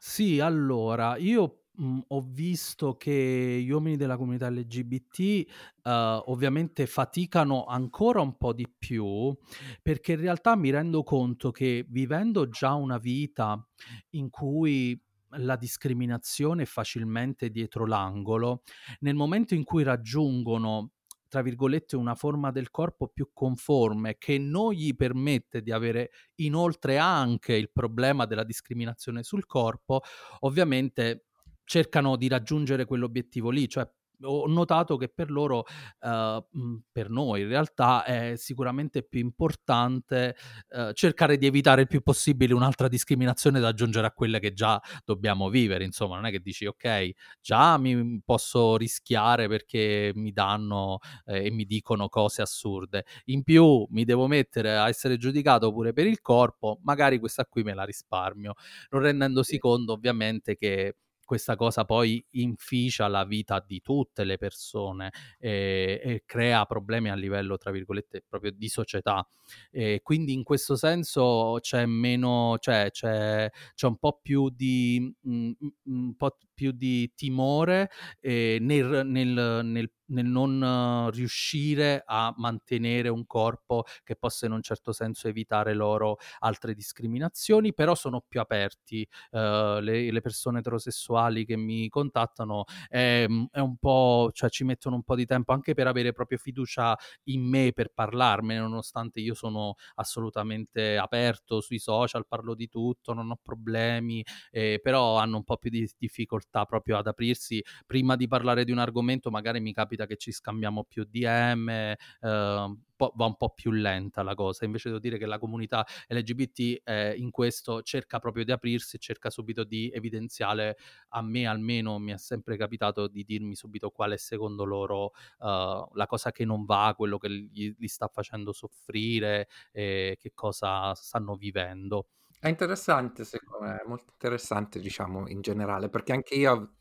[0.00, 5.46] Sì, allora io mhmm, ho visto che gli uomini della comunità LGBT,
[5.84, 9.36] uhm, ovviamente faticano ancora un po' di più,
[9.82, 13.64] perché in realtà mi rendo conto che vivendo già una vita
[14.10, 15.00] in cui
[15.32, 18.62] la discriminazione è facilmente dietro l'angolo,
[19.00, 20.90] nel momento in cui raggiungono
[21.28, 26.96] tra virgolette, una forma del corpo più conforme che non gli permette di avere inoltre
[26.96, 30.00] anche il problema della discriminazione sul corpo,
[30.40, 31.26] ovviamente
[31.68, 33.86] cercano di raggiungere quell'obiettivo lì, cioè
[34.22, 35.64] ho notato che per loro,
[36.00, 36.44] uh,
[36.90, 40.34] per noi in realtà è sicuramente più importante
[40.70, 44.80] uh, cercare di evitare il più possibile un'altra discriminazione da aggiungere a quelle che già
[45.04, 45.84] dobbiamo vivere.
[45.84, 47.10] Insomma, non è che dici ok,
[47.40, 53.04] già mi posso rischiare perché mi danno eh, e mi dicono cose assurde.
[53.26, 57.62] In più mi devo mettere a essere giudicato pure per il corpo, magari questa qui
[57.62, 58.54] me la risparmio,
[58.90, 60.96] non rendendosi conto ovviamente che
[61.28, 67.14] questa cosa poi inficia la vita di tutte le persone e, e crea problemi a
[67.14, 69.28] livello, tra virgolette, proprio di società.
[69.70, 75.30] E quindi in questo senso c'è meno, cioè c'è, c'è un po' più di, mh,
[75.30, 75.52] mm,
[75.84, 83.26] un po' più di timore eh, nel, nel, nel nel non riuscire a mantenere un
[83.26, 89.06] corpo che possa in un certo senso evitare loro altre discriminazioni, però sono più aperti.
[89.30, 94.96] Uh, le, le, persone eterosessuali che mi contattano è, è, un po', cioè ci mettono
[94.96, 99.34] un po' di tempo anche per avere proprio fiducia in me per parlarmene, nonostante io
[99.34, 105.44] sono assolutamente aperto sui social, parlo di tutto, non ho problemi, eh, però hanno un
[105.44, 109.72] po' più di difficoltà proprio ad aprirsi prima di parlare di un argomento, magari mi
[109.72, 114.64] capita capita che ci scambiamo più DM, eh, va un po' più lenta la cosa.
[114.64, 119.30] Invece devo dire che la comunità LGBT eh, in questo cerca proprio di aprirsi, cerca
[119.30, 120.76] subito di evidenziare,
[121.10, 125.88] a me almeno mi è sempre capitato di dirmi subito qual è secondo loro uh,
[125.94, 130.94] la cosa che non va, quello che gli, gli sta facendo soffrire, e che cosa
[130.94, 132.08] stanno vivendo.
[132.40, 136.74] È interessante, secondo me, molto interessante, diciamo, in generale, perché anche io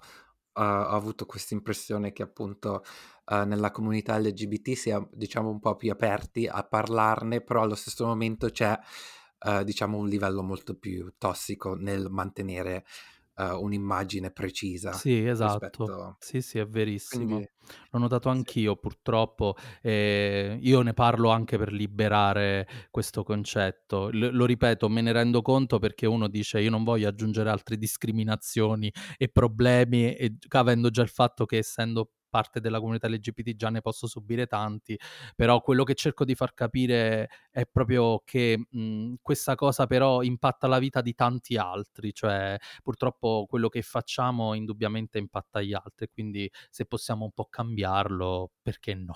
[0.64, 2.84] ho avuto questa impressione che appunto
[3.26, 8.06] uh, nella comunità LGBT sia diciamo un po' più aperti a parlarne, però allo stesso
[8.06, 8.78] momento c'è
[9.46, 12.86] uh, diciamo un livello molto più tossico nel mantenere
[13.38, 14.92] uh, un'immagine precisa.
[14.94, 15.60] Sì, esatto.
[15.60, 16.18] Rispetto...
[16.20, 17.26] Sì, sì, è verissimo.
[17.26, 17.50] Quindi,
[17.92, 18.80] L'ho notato anch'io, sì.
[18.80, 19.56] purtroppo.
[19.82, 24.10] Eh, io ne parlo anche per liberare questo concetto.
[24.10, 27.78] L- lo ripeto, me ne rendo conto perché uno dice io non voglio aggiungere altre
[27.78, 33.70] discriminazioni e problemi, e, avendo già il fatto che essendo parte della comunità LGBT già
[33.70, 34.98] ne posso subire tanti,
[35.36, 40.68] però quello che cerco di far capire è proprio che mh, questa cosa però impatta
[40.68, 46.50] la vita di tanti altri, cioè purtroppo quello che facciamo indubbiamente impatta gli altri, quindi
[46.70, 49.16] se possiamo un po' cambiarlo, perché no?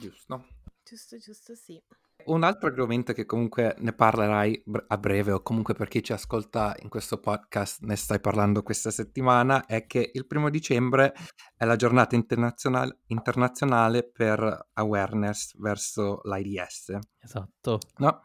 [0.00, 0.46] Giusto.
[0.82, 1.82] Giusto, giusto, sì.
[2.26, 6.74] Un altro argomento che comunque ne parlerai a breve o comunque per chi ci ascolta
[6.80, 11.14] in questo podcast ne stai parlando questa settimana è che il primo dicembre
[11.56, 16.98] è la giornata internazionale, internazionale per awareness verso l'AIDS.
[17.20, 17.78] Esatto.
[17.96, 18.22] No?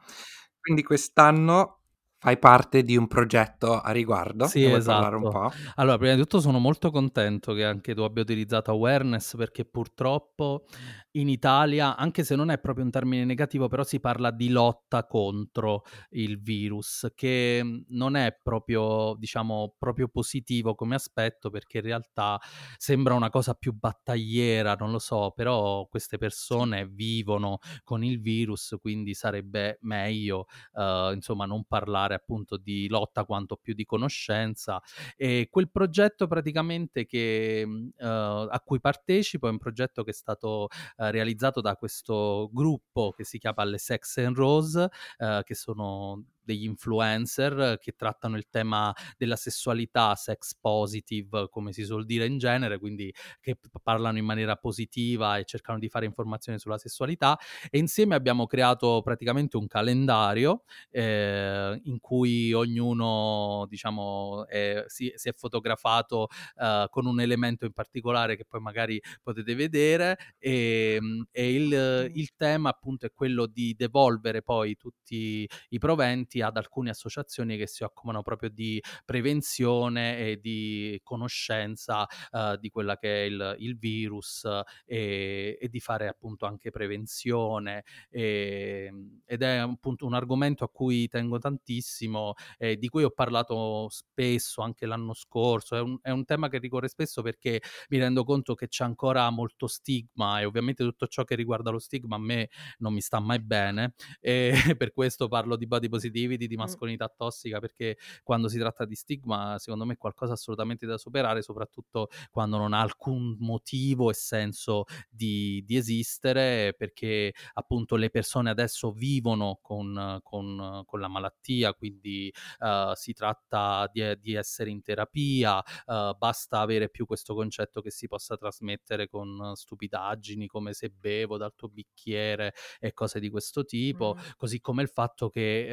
[0.60, 1.82] Quindi quest'anno
[2.20, 4.48] Fai parte di un progetto a riguardo?
[4.48, 5.30] Sì, esatto.
[5.30, 5.52] po'?
[5.76, 10.66] Allora, prima di tutto sono molto contento che anche tu abbia utilizzato awareness perché purtroppo
[11.12, 15.06] in Italia, anche se non è proprio un termine negativo, però si parla di lotta
[15.06, 21.84] contro il virus, che mhmm, non è proprio, diciamo, proprio positivo come aspetto perché in
[21.86, 22.40] realtà
[22.78, 28.76] sembra una cosa più battagliera, non lo so, però queste persone vivono con il virus,
[28.80, 34.82] quindi sarebbe meglio, uh, insomma, non parlare appunto di lotta quanto più di conoscenza.
[35.16, 40.64] E quel progetto praticamente che, uh, a cui partecipo è un progetto che è stato
[40.64, 40.68] uh,
[41.10, 44.90] realizzato da questo gruppo che si chiama Le Sex and Rose,
[45.20, 51.84] uh, che sono degli influencer che trattano il tema della sessualità sex positive, come si
[51.84, 56.58] suol dire in genere, quindi che parlano in maniera positiva e cercano di fare informazioni
[56.58, 57.38] sulla sessualità.
[57.70, 65.28] E insieme abbiamo creato praticamente un calendario eh, in cui ognuno diciamo è, si, si,
[65.28, 70.18] è fotografato uh, con un elemento in particolare che poi magari potete vedere.
[70.40, 70.98] E,
[71.30, 76.90] e il, il tema appunto è quello di devolvere poi tutti i proventi ad alcune
[76.90, 83.26] associazioni che si occupano proprio di prevenzione e di conoscenza uh, di quella che è
[83.26, 84.48] il, il virus
[84.86, 87.84] e, e, di fare appunto anche prevenzione.
[88.10, 88.92] E,
[89.26, 94.62] ed è appunto un argomento a cui tengo tantissimo e di cui ho parlato spesso
[94.62, 95.76] anche l'anno scorso.
[95.76, 99.30] È un, è un tema che ricorre spesso perché mi rendo conto che c'è ancora
[99.30, 103.20] molto stigma e ovviamente tutto ciò che riguarda lo stigma a me non mi sta
[103.20, 108.50] mai bene e per questo parlo di body positive brividi di mascolinità tossica perché quando
[108.50, 112.82] si tratta di stigma secondo me è qualcosa assolutamente da superare soprattutto quando non ha
[112.82, 120.84] alcun motivo e senso di, di esistere perché appunto le persone adesso vivono con, con,
[120.86, 126.90] con la malattia quindi uh, si tratta di, di, essere in terapia uh, basta avere
[126.90, 132.54] più questo concetto che si possa trasmettere con stupidaggini come se bevo dal tuo bicchiere
[132.80, 134.30] e cose di questo tipo mm.
[134.36, 135.70] così come il fatto che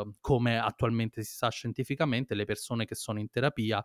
[0.00, 3.82] uh, come attualmente si sa scientificamente, le persone che sono in terapia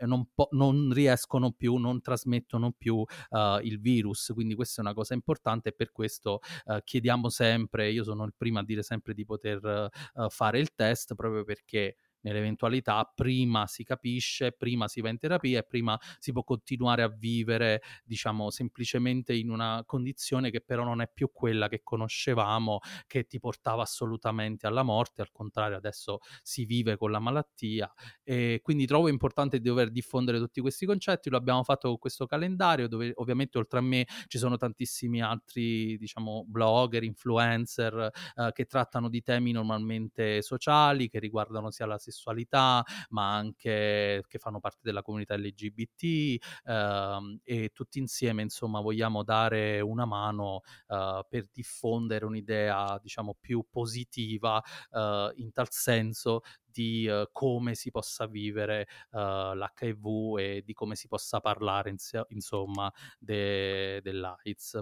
[0.00, 4.94] non, po- non riescono più, non trasmettono più uh, il virus, quindi questa è una
[4.94, 9.14] cosa importante e per questo uh, chiediamo sempre, io sono il primo a dire sempre
[9.14, 15.08] di poter uh, fare il test proprio perché nell'eventualità prima si capisce, prima si va
[15.08, 20.60] in terapia e prima si può continuare a vivere, diciamo, semplicemente in una condizione che
[20.60, 25.76] però non è più quella che conoscevamo, che ti portava assolutamente alla morte, al contrario
[25.76, 27.92] adesso si vive con la malattia.
[28.22, 32.88] E quindi trovo importante dover diffondere tutti questi concetti, lo abbiamo fatto con questo calendario
[32.88, 39.08] dove ovviamente oltre a me ci sono tantissimi altri, diciamo, blogger, influencer eh, che trattano
[39.08, 45.02] di temi normalmente sociali, che riguardano sia la sessualità, ma anche che fanno parte della
[45.02, 52.98] comunità LGBT ehm, e tutti insieme, insomma, vogliamo dare una mano eh, per diffondere un'idea,
[53.02, 56.40] diciamo, più positiva eh, in tal senso
[56.70, 59.18] di uh, come si possa vivere uh,
[59.54, 64.80] l'HIV e di come si possa parlare ins- insomma de- dell'AIDS.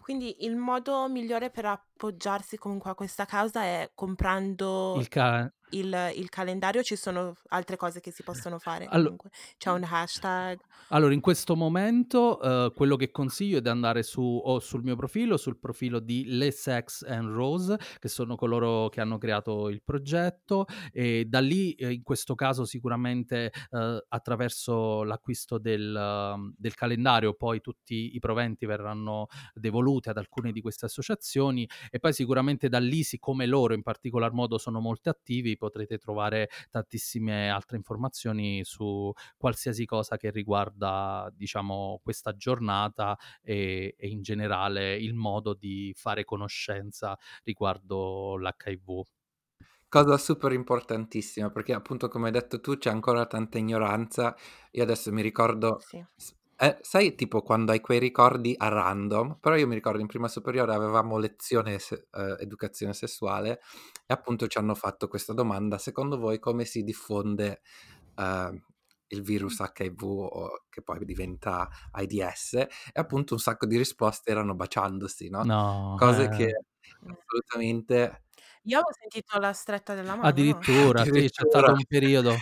[0.00, 6.12] Quindi il modo migliore per appoggiarsi comunque a questa causa è comprando il, ca- il,
[6.16, 9.30] il calendario, ci sono altre cose che si possono fare Allo- comunque.
[9.56, 10.58] C'è un hashtag.
[10.88, 14.96] Allora, in questo momento uh, quello che consiglio è di andare su o sul mio
[14.96, 19.82] profilo, sul profilo di Le Sex and Rose, che sono coloro che hanno creato il
[19.82, 26.74] progetto, e da lì, eh, in questo caso, sicuramente uh, attraverso l'acquisto del, uh, del,
[26.74, 32.68] calendario, poi tutti i proventi verranno devoluti ad alcune di queste associazioni, e poi sicuramente
[32.68, 38.62] da lì, siccome loro in particolar modo sono molto attivi, potrete trovare tantissime altre informazioni
[38.64, 45.92] su qualsiasi cosa che riguarda, diciamo, questa giornata e, e in generale il modo di
[45.96, 49.04] fare conoscenza riguardo l'HIV
[49.88, 54.34] cosa super importantissima, perché appunto come hai detto tu c'è ancora tanta ignoranza.
[54.72, 56.04] Io adesso mi ricordo, Sì.
[56.56, 60.28] Eh, sai tipo quando hai quei ricordi a random, però io mi ricordo in prima
[60.28, 63.60] superiore avevamo lezione se- eh, educazione sessuale
[64.06, 67.60] e appunto ci hanno fatto questa domanda, secondo voi come si diffonde
[68.16, 68.62] eh,
[69.08, 74.54] il virus HIV o che poi diventa AIDS e appunto un sacco di risposte erano
[74.54, 75.42] baciandosi, no?
[75.44, 76.28] No, Cose eh.
[76.28, 76.64] che
[77.06, 78.22] assolutamente
[78.64, 80.28] Io avevo sentito la stretta della mano, no?
[80.28, 82.34] Addirittura, sì, c'è stato un periodo.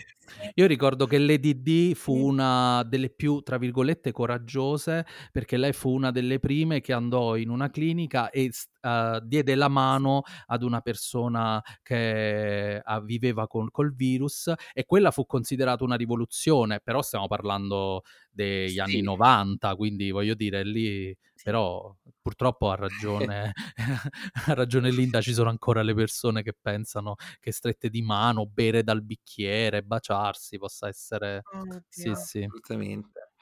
[0.55, 5.91] Io ricordo che Lady D fu una delle più, tra virgolette, "coraggiose", perché lei fu
[5.91, 10.62] una delle prime che andò in una clinica e s uhm, diede la mano ad
[10.62, 17.03] una persona che a viveva con col virus e quella fu considerata una rivoluzione, però
[17.03, 19.03] stiamo parlando degli anni Sì.
[19.03, 21.14] '90, quindi voglio dire lì
[21.45, 23.51] però purtroppo ha ragione
[24.47, 28.85] ha ragione Linda, ci sono ancora le persone che pensano che strette di mano, bere
[28.85, 29.83] dal bicchiere,
[30.13, 32.53] baciarsi possa essere Oh sì, sì.
[32.55, 33.33] Assolutamente.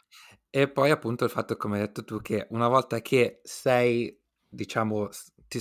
[0.51, 5.09] E poi appunto il fatto, come hai detto tu, che una volta che sei diciamo
[5.49, 5.61] ti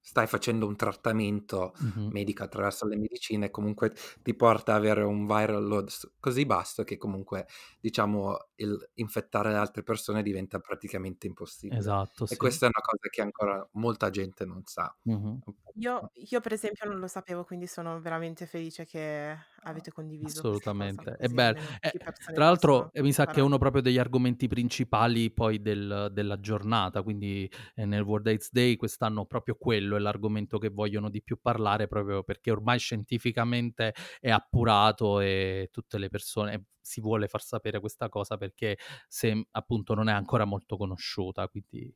[0.00, 2.12] stai facendo un trattamento Mh-mh.
[2.12, 3.92] medico attraverso le medicine, comunque
[4.22, 5.88] ti porta a avere un viral load
[6.20, 7.46] così basso che comunque
[7.80, 11.78] diciamo il infettare le altre persone diventa praticamente impossibile.
[11.78, 12.36] Esatto, E sì.
[12.36, 14.94] questa è una cosa che ancora molta gente non sa.
[15.04, 15.40] Mh-mh.
[15.78, 19.36] Io io per esempio non lo sapevo, quindi sono veramente felice che
[19.66, 21.12] avete condiviso Assolutamente.
[21.12, 21.92] È così bel almeno eh,
[22.32, 27.02] tra l'altro, mi sa che è uno proprio degli argomenti principali poi del della giornata,
[27.02, 31.38] quindi, ehm, nel World AIDS Day quest'anno proprio quello è l'argomento che vogliono di più
[31.40, 37.80] parlare, proprio perché ormai scientificamente è appurato e tutte le persone si vuole far sapere
[37.80, 41.92] questa cosa perché se appunto non è ancora molto conosciuta, quindi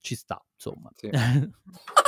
[0.00, 0.90] ci sta, insomma.
[0.94, 1.08] Sì.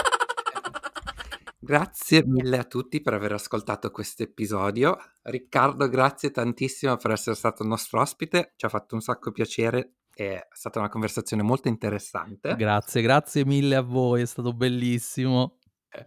[1.58, 4.98] Grazie mille a tutti per aver ascoltato questo episodio.
[5.22, 9.94] Riccardo, grazie tantissimo per essere stato il nostro ospite, ci ha fatto un sacco piacere,
[10.12, 12.54] è stata una conversazione molto interessante.
[12.56, 15.58] Grazie, grazie mille a voi, è stato bellissimo.
[15.88, 16.06] Eh,